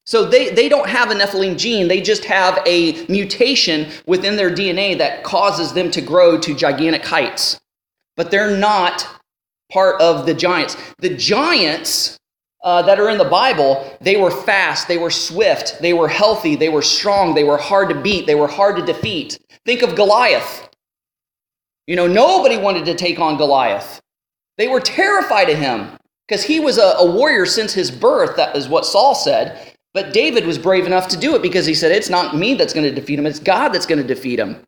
[0.05, 4.49] So they, they don't have a Nephilim gene, they just have a mutation within their
[4.49, 7.59] DNA that causes them to grow to gigantic heights.
[8.17, 9.07] But they're not
[9.71, 10.77] part of the giants.
[10.99, 12.19] The giants
[12.63, 16.55] uh, that are in the Bible, they were fast, they were swift, they were healthy,
[16.55, 19.39] they were strong, they were hard to beat, they were hard to defeat.
[19.65, 20.69] Think of Goliath.
[21.87, 23.99] You know, nobody wanted to take on Goliath.
[24.57, 28.35] They were terrified of him because he was a, a, warrior since his birth.
[28.35, 29.73] That is what Saul said.
[29.93, 32.73] But David was brave enough to do it because he said, It's not me that's
[32.73, 34.63] going to defeat him, it's God that's going to defeat him.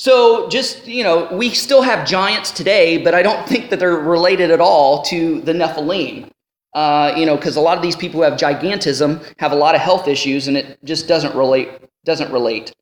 [0.00, 3.98] So, just, you know, we still have giants today, but I don't think that they're
[3.98, 6.30] related at all to the Nephilim.
[6.72, 9.74] Uh, you know, because a lot of these people who have gigantism have a lot
[9.74, 11.68] of health issues, and it just doesn't relate.
[12.06, 12.72] Doesn't relate.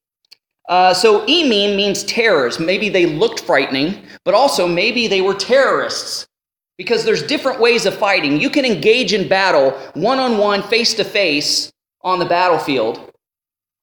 [0.69, 2.61] Uh, so Emim means terrors.
[2.61, 6.29] Maybe they looked frightening, but also maybe they were terrorists.
[6.77, 8.41] Because there's different ways of fighting.
[8.41, 13.13] You can engage in battle one on one, face to face on the battlefield,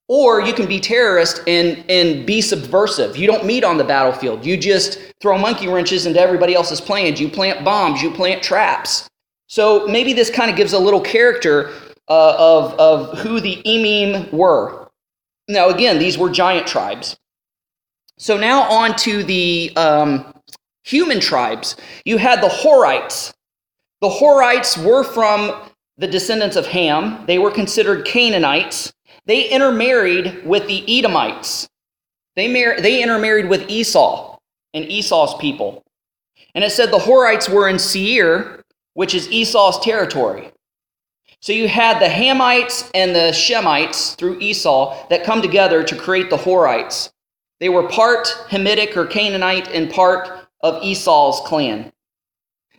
[0.08, 3.18] or you can be terrorist and, and be subversive.
[3.18, 4.46] You don't meet on the battlefield.
[4.46, 7.20] You just throw monkey wrenches into everybody else's plans.
[7.20, 9.10] You plant bombs, you plant traps.
[9.48, 11.72] So maybe this kind of gives a little character
[12.08, 14.90] uh, of, of who the Emim were.
[15.48, 17.18] Now, again, these were giant tribes.
[18.18, 20.34] So now on to the um,
[20.84, 21.76] human tribes.
[22.06, 23.34] You had the Horites.
[24.02, 27.26] The Horites were from the descendants of Ham.
[27.28, 28.94] They were considered Canaanites.
[29.26, 31.68] They intermarried with the Edomites.
[32.36, 34.38] They, mar- they intermarried with Esau
[34.74, 35.84] and Esau's people.
[36.54, 40.52] And it said the Horites were in Seir, which is Esau's territory.
[41.40, 46.30] So you had the Hamites and the Shemites through Esau that come together to create
[46.30, 47.12] the Horites.
[47.60, 51.92] They were part Hamitic or Canaanite and part of Esau's clan.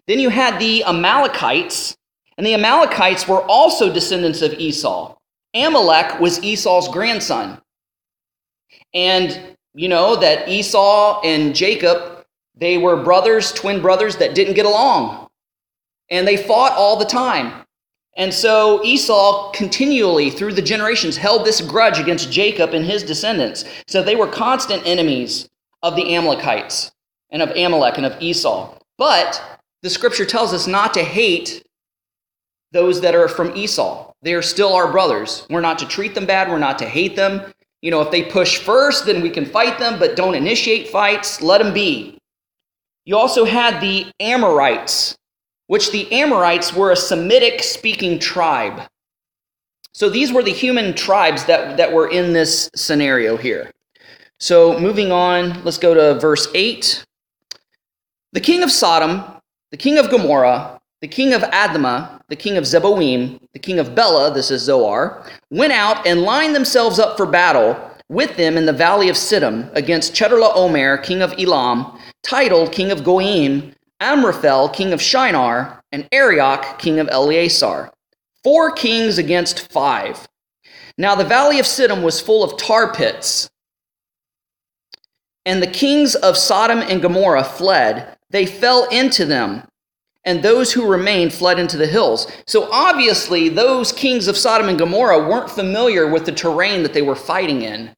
[0.06, 1.96] Then you had the Amalekites,
[2.36, 5.15] and the Amalekites were also descendants of Esau.
[5.64, 7.60] Amalek was Esau's grandson.
[8.94, 12.24] And you know that Esau and Jacob,
[12.56, 15.28] they were brothers, twin brothers that didn't get along.
[16.10, 17.66] And they fought all the time.
[18.16, 23.64] And so Esau continually, through the generations, held this grudge against Jacob and his descendants.
[23.86, 25.48] So they were constant enemies
[25.82, 26.92] of the Amalekites
[27.30, 28.74] and of Amalek and of Esau.
[28.96, 31.62] But the scripture tells us not to hate
[32.76, 34.12] those that are from Esau.
[34.22, 35.46] They are still our brothers.
[35.50, 37.52] We're not to treat them bad, we're not to hate them.
[37.82, 41.42] You know, if they push first, then we can fight them, but don't initiate fights.
[41.42, 42.18] Let them be.
[43.04, 45.16] You also had the Amorites
[45.66, 48.82] which the Amorites were a Semitic speaking tribe.
[49.92, 53.70] So these were the human tribes that, that were in this scenario here.
[54.38, 57.04] So moving on, let's go to verse 8.
[58.32, 59.24] The king of Sodom,
[59.70, 63.94] the king of Gomorrah, the king of Admah, the king of Zeboim, the king of
[63.94, 68.66] Bela, this is Zoar, went out and lined themselves up for battle with them in
[68.66, 74.92] the valley of Siddim against Chedorlaomer, king of Elam, titled king of Goyim, Amraphel, king
[74.92, 77.90] of Shinar, and Arioch, king of Ellasar.
[78.44, 80.26] Four kings against five.
[80.98, 83.48] Now the valley of Siddim was full of tar pits.
[85.44, 88.16] And the kings of Sodom and Gomorrah fled.
[88.30, 89.62] They fell into them,
[90.26, 92.30] and those who remained fled into the hills.
[92.46, 97.02] So obviously, those kings of Sodom and Gomorrah weren't familiar with the terrain that they
[97.02, 97.94] were fighting in.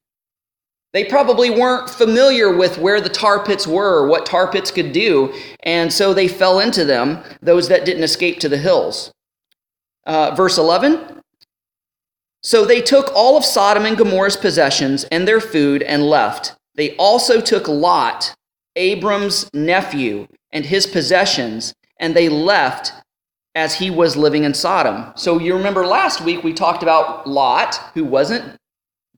[0.93, 5.33] They probably weren't familiar with where the tar pits were, what tar pits could do,
[5.61, 9.11] and so they fell into them, those that didn't escape to the hills.
[10.05, 11.21] Uh, verse 11
[12.41, 16.55] So they took all of Sodom and Gomorrah's possessions and their food and left.
[16.73, 18.33] They also took Lot,
[18.75, 22.93] Abram's nephew, and his possessions, and they left
[23.55, 25.11] as he was living in Sodom.
[25.15, 28.57] So you remember last week we talked about Lot, who wasn't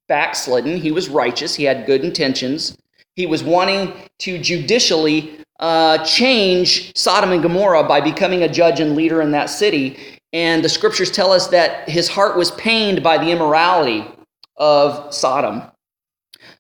[0.08, 2.78] backslidden, he was righteous, he had good intentions.
[3.16, 8.96] He was wanting to judicially uh, change Sodom and Gomorrah by becoming a judge and
[8.96, 9.98] leader in that city.
[10.34, 14.08] And the scriptures tell us that his heart was pained by the immorality
[14.58, 15.64] of Sodom.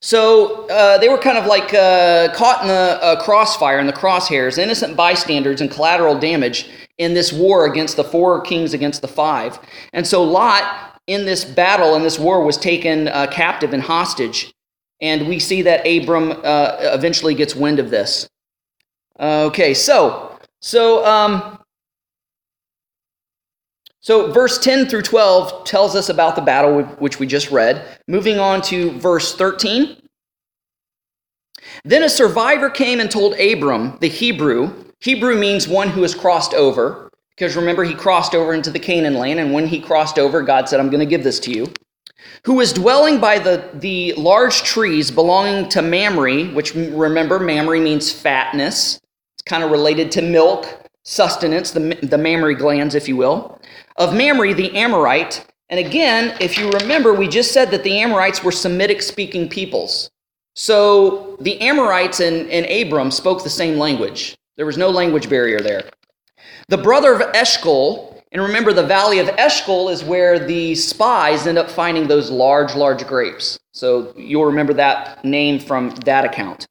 [0.02, 3.94] So uh, they were kind of like uh, caught in the uh, crossfire, in the
[3.94, 9.08] crosshairs, innocent bystanders and collateral damage in this war against the four kings against the
[9.08, 9.60] five.
[9.94, 14.54] And so Lot, in this battle, in this war, was taken uh, captive and hostage.
[15.02, 18.28] And we see that Abram uh, eventually gets wind of this.
[19.20, 21.60] Okay, so so um,
[24.02, 28.00] so verse 10 through 12 tells us about the battle which we just read.
[28.08, 29.98] Moving on to verse 13.
[31.84, 34.74] Then a survivor came and told Abram, the Hebrew.
[35.00, 39.16] Hebrew means one who has crossed over, because remember, he crossed over into the Canaan
[39.16, 41.72] land, and when he crossed over, God said, I'm going to give this to you.
[42.46, 48.12] Who was dwelling by the, the large trees belonging to Mamre, which remember, Mamre means
[48.12, 49.00] fatness.
[49.36, 53.60] It's kind of related to milk, sustenance, the, the mammary glands, if you will.
[54.02, 55.46] Of Mamre, the Amorite.
[55.70, 60.10] And again, if you remember, we just said that the Amorites were Semitic speaking peoples.
[60.56, 64.36] So the Amorites and, and Abram spoke the same language.
[64.58, 65.84] There was no language barrier there.
[66.68, 71.60] The brother of Eshcol, and remember the valley of Eshcol is where the spies end
[71.60, 73.60] up finding those large, large grapes.
[73.72, 76.66] So you'll remember that name from that account.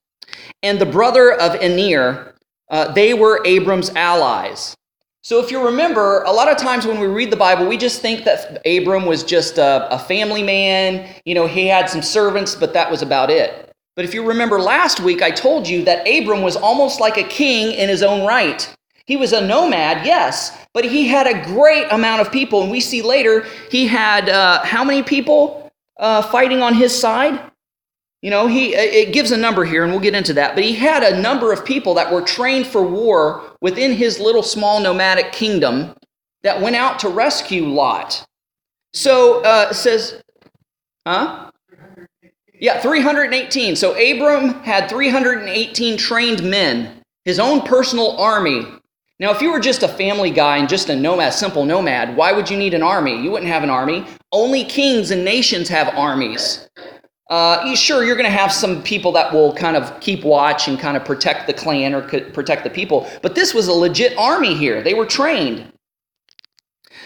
[0.65, 2.35] And the brother of Aner,
[2.71, 4.77] uh, they were Abram's allies.
[5.23, 8.01] So, if you remember, a lot of times when we read the Bible, we just
[8.01, 11.15] think that Abram was just a, a, family man.
[11.27, 13.71] You know, he had some servants, but that was about it.
[13.97, 17.23] But if you remember last week, I told you that Abram was almost like a
[17.25, 18.75] king in his own right.
[19.05, 22.63] He was a nomad, yes, but he had a great amount of people.
[22.63, 27.39] And we see later he had uh, how many people uh, fighting on his side?
[28.23, 30.55] You know, he it gives a number here, and we'll get into that.
[30.55, 34.43] But he had a number of people that were trained for war within his little
[34.43, 35.95] small nomadic kingdom
[36.43, 38.25] that went out to rescue Lot.
[38.93, 40.23] So uh, it says,
[41.07, 41.51] huh?
[42.59, 43.75] Yeah, 318.
[43.77, 48.67] So Abram had 318 trained men, his own personal army.
[49.19, 52.33] Now, if you were just a family guy and just a nomad, simple nomad, why
[52.33, 53.23] would you need an army?
[53.23, 54.07] You wouldn't have an army.
[54.33, 56.69] Only kings and nations have armies.
[57.31, 60.81] Uh, sure, you're going to have some people that will kind of keep watch and
[60.81, 64.55] kind of protect the clan or protect the people, but this was a legit army
[64.55, 64.83] here.
[64.83, 65.73] They were trained.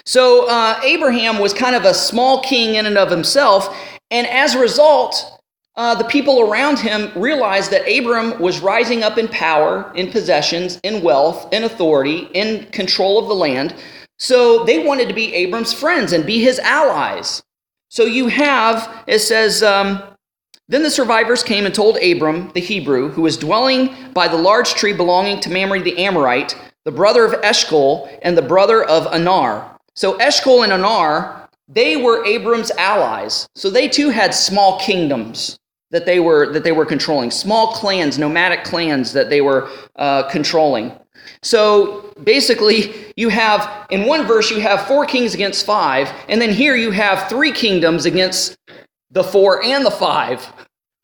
[0.06, 3.76] So uh, Abraham was kind of a small king in and of himself,
[4.10, 5.42] and as a result,
[5.76, 10.80] uh, the people around him realized that Abram was rising up in power, in possessions,
[10.84, 13.74] in wealth, in authority, in control of the land.
[14.18, 17.42] So they wanted to be Abram's friends and be his allies.
[17.88, 20.13] So you have, it says, um,
[20.68, 24.74] then the survivors came and told Abram, the Hebrew, who was dwelling by the large
[24.74, 29.78] tree belonging to Mamre the Amorite, the brother of Eshcol and the brother of Anar.
[29.94, 33.48] So Eshcol and Anar, they were Abram's allies.
[33.54, 35.58] So they too had small kingdoms
[35.94, 40.24] that they were that they were controlling small clans nomadic clans that they were uh,
[40.28, 40.92] controlling
[41.40, 46.50] so basically you have in one verse you have four kings against five and then
[46.50, 48.56] here you have three kingdoms against
[49.14, 50.46] the four and the five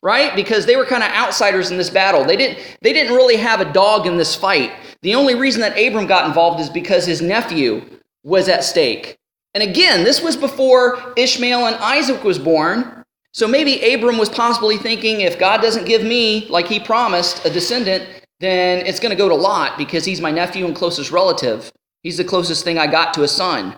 [0.03, 0.35] right?
[0.35, 2.25] Because they were kind of outsiders in this battle.
[2.25, 4.71] They didn't they didn't really have a dog in this fight.
[5.03, 7.83] The only reason that abram got involved is because his nephew
[8.23, 9.17] was at stake.
[9.53, 13.01] And again this was before ishmael and isaac was born.
[13.33, 17.49] So maybe Abram was possibly thinking if God doesn't give me, like he promised, a
[17.49, 18.05] descendant,
[18.41, 21.71] then it's going to go to Lot because he's my nephew and closest relative.
[22.03, 23.77] He's the closest thing I got to a son.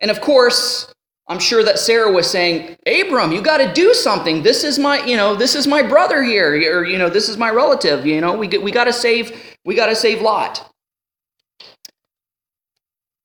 [0.00, 0.92] And of course,
[1.26, 4.42] I'm sure that Sarah was saying, Abram, you got to do something.
[4.42, 7.38] This is my, you know, this is my brother here, or you know, this is
[7.38, 8.04] my relative.
[8.06, 10.70] You know, we we got to save, we got to save Lot.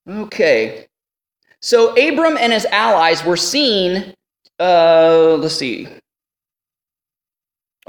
[0.07, 0.87] Okay,
[1.61, 4.15] so Abram and his allies were seen
[4.59, 5.87] uh, let's see.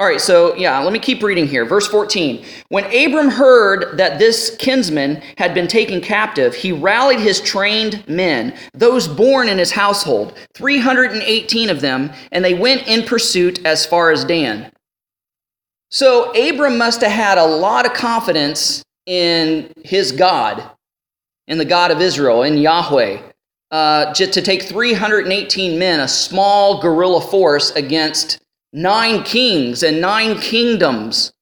[0.00, 1.66] All right, so yeah, let me keep reading here.
[1.66, 2.42] Verse 14.
[2.70, 8.56] When Abram heard that this kinsman had been taken captive, he rallied his trained men,
[8.72, 14.10] those born in his household, 318 of them, and they went in pursuit as far
[14.10, 14.72] as Dan.
[15.90, 20.66] So Abram must have had a lot of confidence in his God,
[21.46, 23.20] in the God of Israel, in Yahweh,
[23.70, 28.38] uh, to take 318 men, a small guerrilla force, against
[28.72, 31.32] nine kings and nine kingdoms.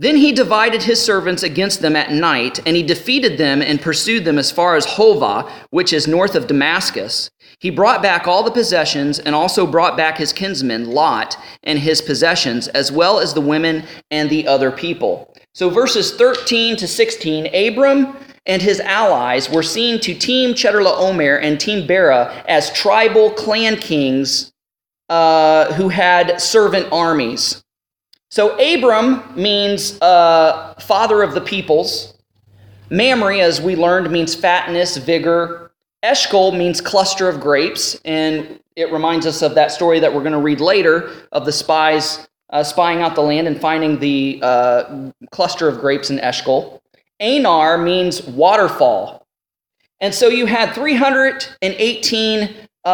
[0.00, 4.24] Then he divided his servants against them at night, and he defeated them and pursued
[4.24, 7.30] them as far as Hovah, which is north of Damascus.
[7.58, 12.00] He brought back all the possessions and also brought back his kinsman Lot and his
[12.00, 15.34] possessions, as well as the women and the other people.
[15.54, 18.16] So, verses 13 to 16 Abram
[18.46, 24.50] and his allies were seen to team Chedorlaomer and team Bera as tribal clan kings
[25.10, 27.62] uh, who had servant armies.
[28.30, 32.14] So Abram means uh, father of the peoples.
[32.90, 35.72] Mamre, as we learned, means fatness, vigor.
[36.02, 40.32] Eshcol means cluster of grapes, and it reminds us of that story that we're going
[40.32, 45.10] to read later of the spies uh, spying out the land and finding the uh,
[45.30, 46.80] cluster of grapes in Eshcol.
[47.20, 49.26] Anar means waterfall.
[50.00, 52.88] And so you had 318 uh,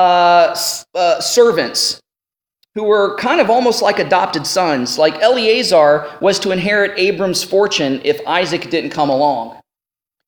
[0.95, 2.03] uh, servants
[2.77, 4.99] who were kind of almost like adopted sons.
[4.99, 9.59] Like Eleazar was to inherit Abram's fortune if Isaac didn't come along.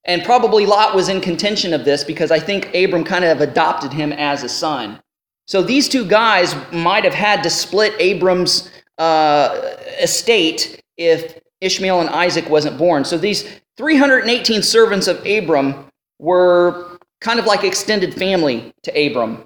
[0.06, 3.92] And probably Lot was in contention of this because I think Abram kind of adopted
[3.92, 4.98] him as a son.
[5.46, 12.08] So these two guys might have had to split Abram's uh, estate if Ishmael and
[12.08, 13.04] Isaac wasn't born.
[13.04, 15.84] So these 318 servants of Abram
[16.18, 19.44] were kind of like extended family to Abram.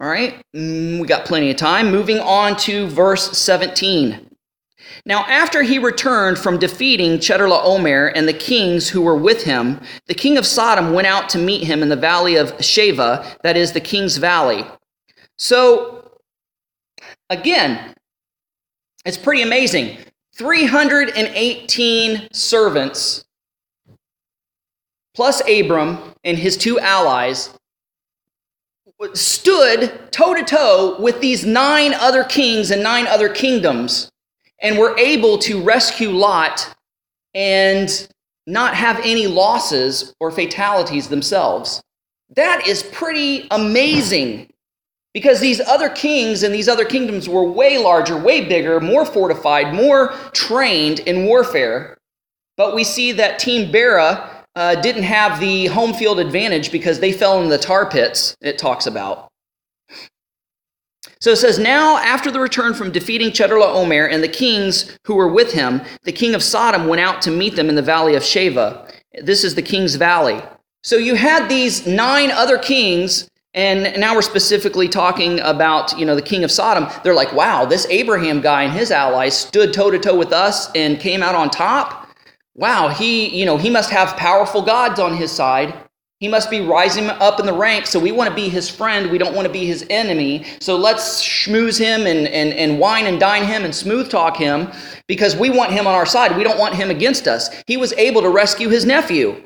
[0.00, 1.90] All right, mm, we got plenty of time.
[1.90, 4.30] Moving on to verse 17.
[5.04, 10.14] Now, after he returned from defeating Chedorlaomer and the kings who were with him, the
[10.14, 13.72] king of Sodom went out to meet him in the valley of Shaveh, that is
[13.72, 14.64] the king's valley.
[15.38, 16.10] So,
[17.28, 17.94] again,
[19.04, 19.98] it's pretty amazing.
[20.34, 23.24] 318 servants,
[25.14, 27.50] plus Abram and his two allies,
[29.14, 34.10] stood toe to toe with these nine other kings and nine other kingdoms
[34.60, 36.74] and were able to rescue Lot
[37.34, 38.08] and
[38.46, 41.82] not have any losses or fatalities themselves.
[42.36, 44.48] That is pretty amazing
[45.12, 49.74] because these other kings and these other kingdoms were way larger, way bigger, more fortified,
[49.74, 51.96] more trained in warfare.
[52.56, 57.12] But we see that Team Bera uh, didn't have the home field advantage because they
[57.12, 59.30] fell in the tar pits, it talks about.
[61.20, 65.28] So it says, Now, after the return from defeating Chedorlaomer and the kings who were
[65.28, 68.22] with him, the king of Sodom went out to meet them in the valley of
[68.22, 68.90] Shaveh.
[69.22, 70.42] This is the king's valley.
[70.82, 76.14] So you had these nine other kings, and now we're specifically talking about, you know,
[76.14, 76.88] the king of Sodom.
[77.04, 80.70] They're like, wow, this Abraham guy and his allies stood toe to toe with us
[80.74, 81.99] and came out on top
[82.54, 85.74] wow, he, you know, he must have powerful gods on his side.
[86.20, 87.88] He must be rising up in the ranks.
[87.88, 89.10] So we want to be his friend.
[89.10, 90.44] We don't want to be his enemy.
[90.60, 94.70] So let's schmooze him and, and, and wine and dine him and smooth talk him
[95.06, 96.36] because we want him on our side.
[96.36, 97.48] We don't want him against us.
[97.66, 99.42] He was able to rescue his nephew.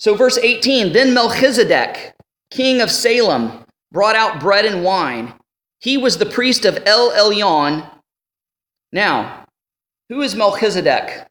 [0.00, 2.16] So, verse 18 Then Melchizedek,
[2.50, 5.32] king of Salem, brought out bread and wine.
[5.78, 7.88] He was the priest of El Elyon.
[8.90, 9.44] Now,
[10.08, 11.28] who is Melchizedek?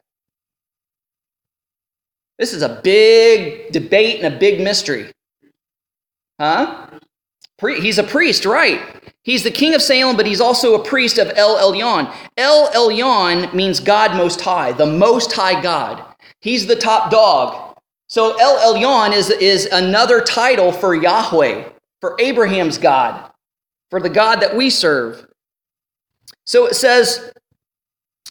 [2.42, 5.12] This is a big debate and a big mystery.
[6.40, 6.88] Huh?
[7.60, 8.80] He's a priest, right?
[9.22, 12.12] He's the king of Salem, but he's also a priest of El Elyon.
[12.36, 16.04] El Elyon means God Most High, the Most High God.
[16.40, 17.76] He's the top dog.
[18.08, 21.68] So El Elyon is, is another title for Yahweh,
[22.00, 23.30] for Abraham's God,
[23.88, 25.28] for the God that we serve.
[26.44, 27.32] So it says,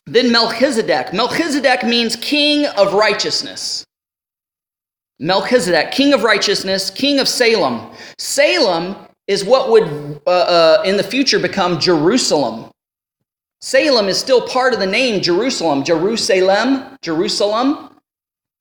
[0.05, 1.13] then Melchizedek.
[1.13, 3.85] Melchizedek means king of righteousness.
[5.21, 7.91] Melchizedek, king of righteousness, king of Salem.
[8.17, 8.95] Salem
[9.27, 12.71] is what would uh, uh, in the future become Jerusalem.
[13.61, 15.83] Salem is still part of the name Jerusalem.
[15.83, 17.99] Jerusalem, Jerusalem.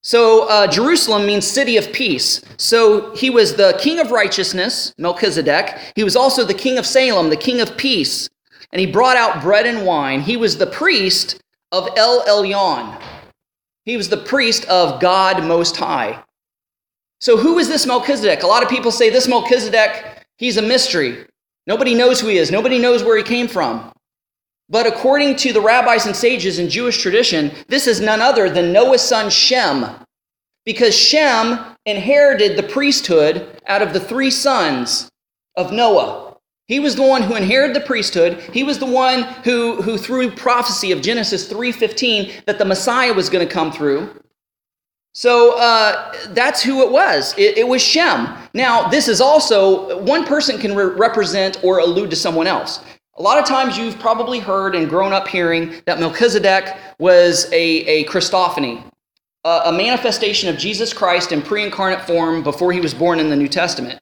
[0.02, 2.42] So uh, Jerusalem means city of peace.
[2.58, 5.78] So he was the king of righteousness, Melchizedek.
[5.96, 8.28] He was also the king of Salem, the king of peace.
[8.72, 10.20] And he brought out bread and wine.
[10.20, 11.40] He was the priest
[11.72, 13.00] of El Elyon.
[13.86, 16.22] He was the priest of God Most High.
[17.20, 18.42] So, who is this Melchizedek?
[18.42, 21.26] A lot of people say this Melchizedek, he's a mystery.
[21.66, 23.92] Nobody knows who he is, nobody knows where he came from.
[24.70, 28.72] But according to the rabbis and sages in Jewish tradition, this is none other than
[28.72, 29.84] Noah's son Shem.
[30.64, 35.10] Because Shem inherited the priesthood out of the three sons
[35.56, 36.36] of Noah.
[36.68, 38.40] He was the one who inherited the priesthood.
[38.52, 43.28] He was the one who, who through prophecy of Genesis 3:15 that the Messiah was
[43.28, 44.08] going to come through.
[45.12, 47.34] So uh, that's who it was.
[47.36, 48.28] It, it, was Shem.
[48.54, 52.84] Now, this is also, one person can re- represent or allude to someone else.
[53.16, 57.84] A lot of times you've probably heard and grown up hearing that Melchizedek was a,
[57.86, 58.82] a Christophany,
[59.44, 63.28] a, a manifestation of Jesus Christ in pre incarnate form before he was born in
[63.28, 64.00] the New Testament.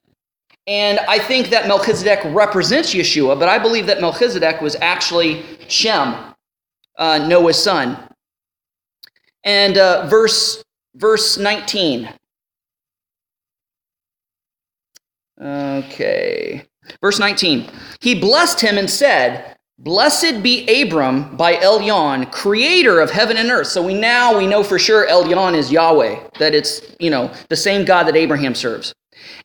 [0.67, 6.15] And I think that Melchizedek represents Yeshua, but I believe that Melchizedek was actually Shem,
[6.97, 7.97] uh, Noah's son.
[9.43, 10.63] And uh, verse
[10.99, 12.09] verse 19.
[15.41, 16.65] Okay.
[17.01, 17.69] Verse 19.
[18.01, 23.67] He blessed him and said, Blessed be Abram by Elyon, creator of heaven and earth.
[23.67, 27.55] So we now we know for sure Elyon is Yahweh, that it's, you know, the
[27.55, 28.93] same God that Abraham serves.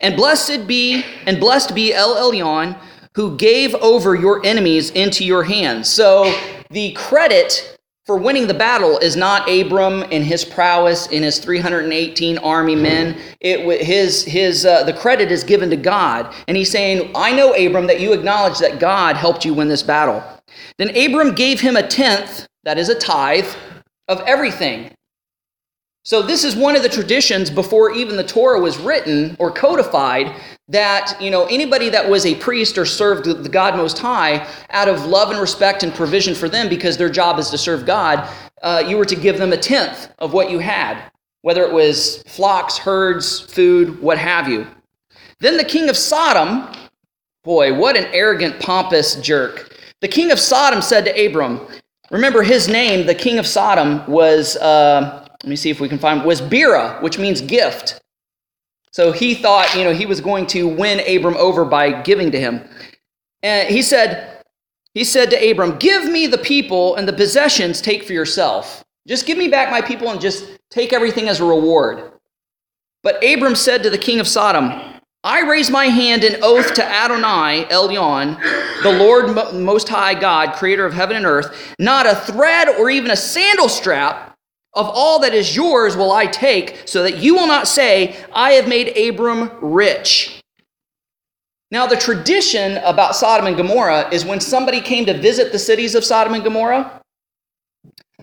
[0.00, 2.76] And blessed be and blessed be El Elyon,
[3.14, 5.88] who gave over your enemies into your hands.
[5.88, 6.36] So
[6.70, 7.73] the credit
[8.06, 13.18] for winning the battle is not Abram and his prowess in his 318 army men.
[13.40, 17.54] It his his uh, the credit is given to God, and he's saying, "I know
[17.54, 20.22] Abram that you acknowledge that God helped you win this battle."
[20.78, 23.48] Then Abram gave him a tenth, that is a tithe,
[24.08, 24.90] of everything.
[26.02, 30.34] So this is one of the traditions before even the Torah was written or codified
[30.68, 34.88] that you know anybody that was a priest or served the God Most High out
[34.88, 38.28] of love and respect and provision for them because their job is to serve God,
[38.62, 41.10] uh, you were to give them a tenth of what you had,
[41.42, 44.66] whether it was flocks, herds, food, what have you.
[45.40, 46.72] Then the king of Sodom,
[47.42, 49.76] boy, what an arrogant, pompous jerk.
[50.00, 51.60] The king of Sodom said to Abram,
[52.10, 54.56] remember his name, the king of Sodom was.
[54.56, 58.00] Uh, let me see if we can find was Bera, which means gift.
[58.94, 62.38] So he thought, you know, he was going to win Abram over by giving to
[62.38, 62.62] him.
[63.42, 64.40] And he said,
[64.92, 68.84] he said to Abram, Give me the people and the possessions take for yourself.
[69.08, 72.12] Just give me back my people and just take everything as a reward.
[73.02, 74.70] But Abram said to the king of Sodom,
[75.24, 78.40] I raise my hand in oath to Adonai Elyon,
[78.84, 83.10] the Lord Most High God, creator of heaven and earth, not a thread or even
[83.10, 84.33] a sandal strap
[84.74, 88.52] of all that is yours will I take, so that you will not say, I
[88.52, 90.42] have made Abram rich.
[91.70, 95.94] Now, the tradition about Sodom and Gomorrah is when somebody came to visit the cities
[95.94, 97.00] of Sodom and Gomorrah,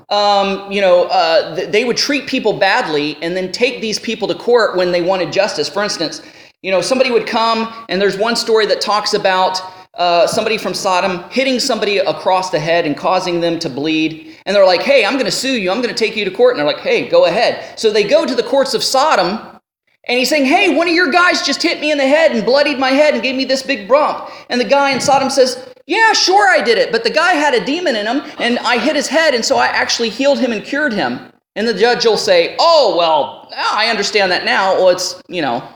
[0.09, 4.35] um, you know, uh, they would treat people badly and then take these people to
[4.35, 5.69] court when they wanted justice.
[5.69, 6.21] For instance,
[6.61, 9.61] you know, somebody would come, and there's one story that talks about
[9.95, 14.30] uh, somebody from Sodom hitting somebody across the head and causing them to bleed.
[14.45, 15.71] And they're like, hey, I'm going to sue you.
[15.71, 16.55] I'm going to take you to court.
[16.55, 17.77] And they're like, hey, go ahead.
[17.79, 19.59] So they go to the courts of Sodom.
[20.05, 22.43] And he's saying, hey, one of your guys just hit me in the head and
[22.43, 24.29] bloodied my head and gave me this big bump.
[24.49, 26.91] And the guy in Sodom says, yeah, sure, I did it.
[26.91, 29.57] But the guy had a demon in him, and I hit his head, and so
[29.57, 31.31] I actually healed him and cured him.
[31.55, 34.75] And the judge will say, oh, well, ah, I understand that now.
[34.75, 35.67] Well, it's, you know,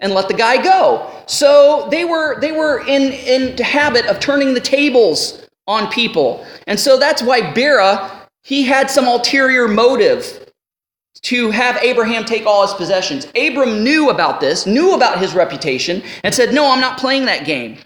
[0.00, 1.10] and let the guy go.
[1.26, 6.46] So they were they were in in habit of turning the tables on people.
[6.66, 10.52] And so that's why Bera he had some ulterior motive
[11.22, 13.26] to have Abraham take all his possessions.
[13.36, 17.44] Abram knew about this, knew about his reputation, and said, No, I'm not playing that
[17.44, 17.76] game.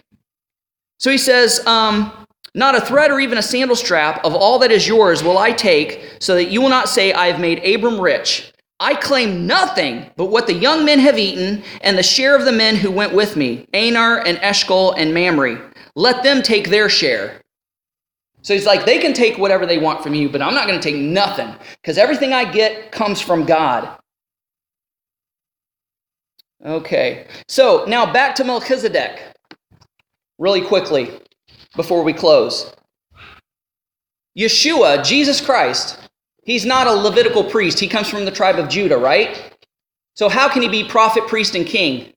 [0.98, 2.12] So he says, um,
[2.54, 5.52] Not a thread or even a sandal strap of all that is yours will I
[5.52, 8.52] take, so that you will not say, I have made Abram rich.
[8.80, 12.52] I claim nothing but what the young men have eaten and the share of the
[12.52, 15.72] men who went with me, Anar and Eshcol and Mamre.
[15.96, 17.40] Let them take their share.
[18.42, 20.80] So he's like, they can take whatever they want from you, but I'm not going
[20.80, 23.98] to take nothing because everything I get comes from God.
[26.64, 29.20] Okay, so now back to Melchizedek
[30.38, 31.10] really quickly
[31.76, 32.74] before we close.
[34.36, 35.98] Yeshua, Jesus Christ,
[36.50, 37.78] He's not a Levitical priest.
[37.78, 39.54] He comes from the tribe of Judah, right?
[40.14, 42.12] So how can he be prophet, priest, and king?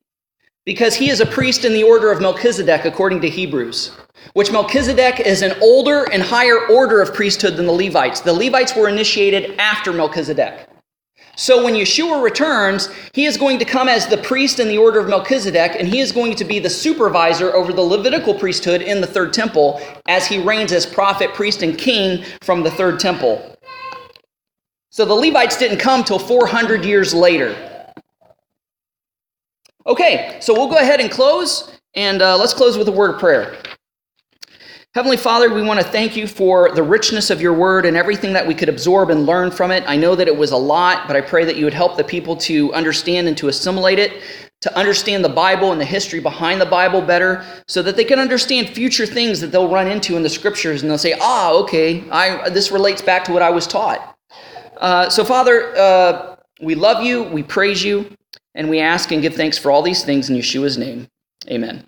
[0.65, 3.91] Because he is a priest in the order of Melchizedek, according to Hebrews,
[4.31, 8.21] which Melchizedek is an older and higher order of priesthood than the Levites.
[8.21, 10.69] The Levites were initiated after Melchizedek.
[11.35, 14.99] So when Yeshua returns, he is going to come as the priest in the order
[14.99, 19.01] of Melchizedek, and he is going to be the supervisor over the Levitical priesthood in
[19.01, 23.57] the third temple as he reigns as prophet, priest, and king from the third temple.
[24.91, 27.72] So the Levites didn't come till 400 years later.
[29.85, 31.77] Okay, so we'll go ahead and close.
[31.95, 33.57] And uh, let's close with a word of prayer.
[34.95, 38.31] Heavenly Father, we want to thank you for the richness of your word and everything
[38.33, 39.83] that we could absorb and learn from it.
[39.87, 42.03] I know that it was a lot, but I pray that you would help the
[42.03, 44.21] people to understand and to assimilate it,
[44.61, 48.19] to understand the Bible and the history behind the Bible better, so that they can
[48.19, 52.03] understand future things that they'll run into in the scriptures and they'll say, ah, okay,
[52.11, 54.15] I, this relates back to what I was taught.
[54.77, 58.15] Uh, so, Father, uh, we love you, we praise you,
[58.55, 61.07] and we ask and give thanks for all these things in Yeshua's name.
[61.49, 61.85] Amen.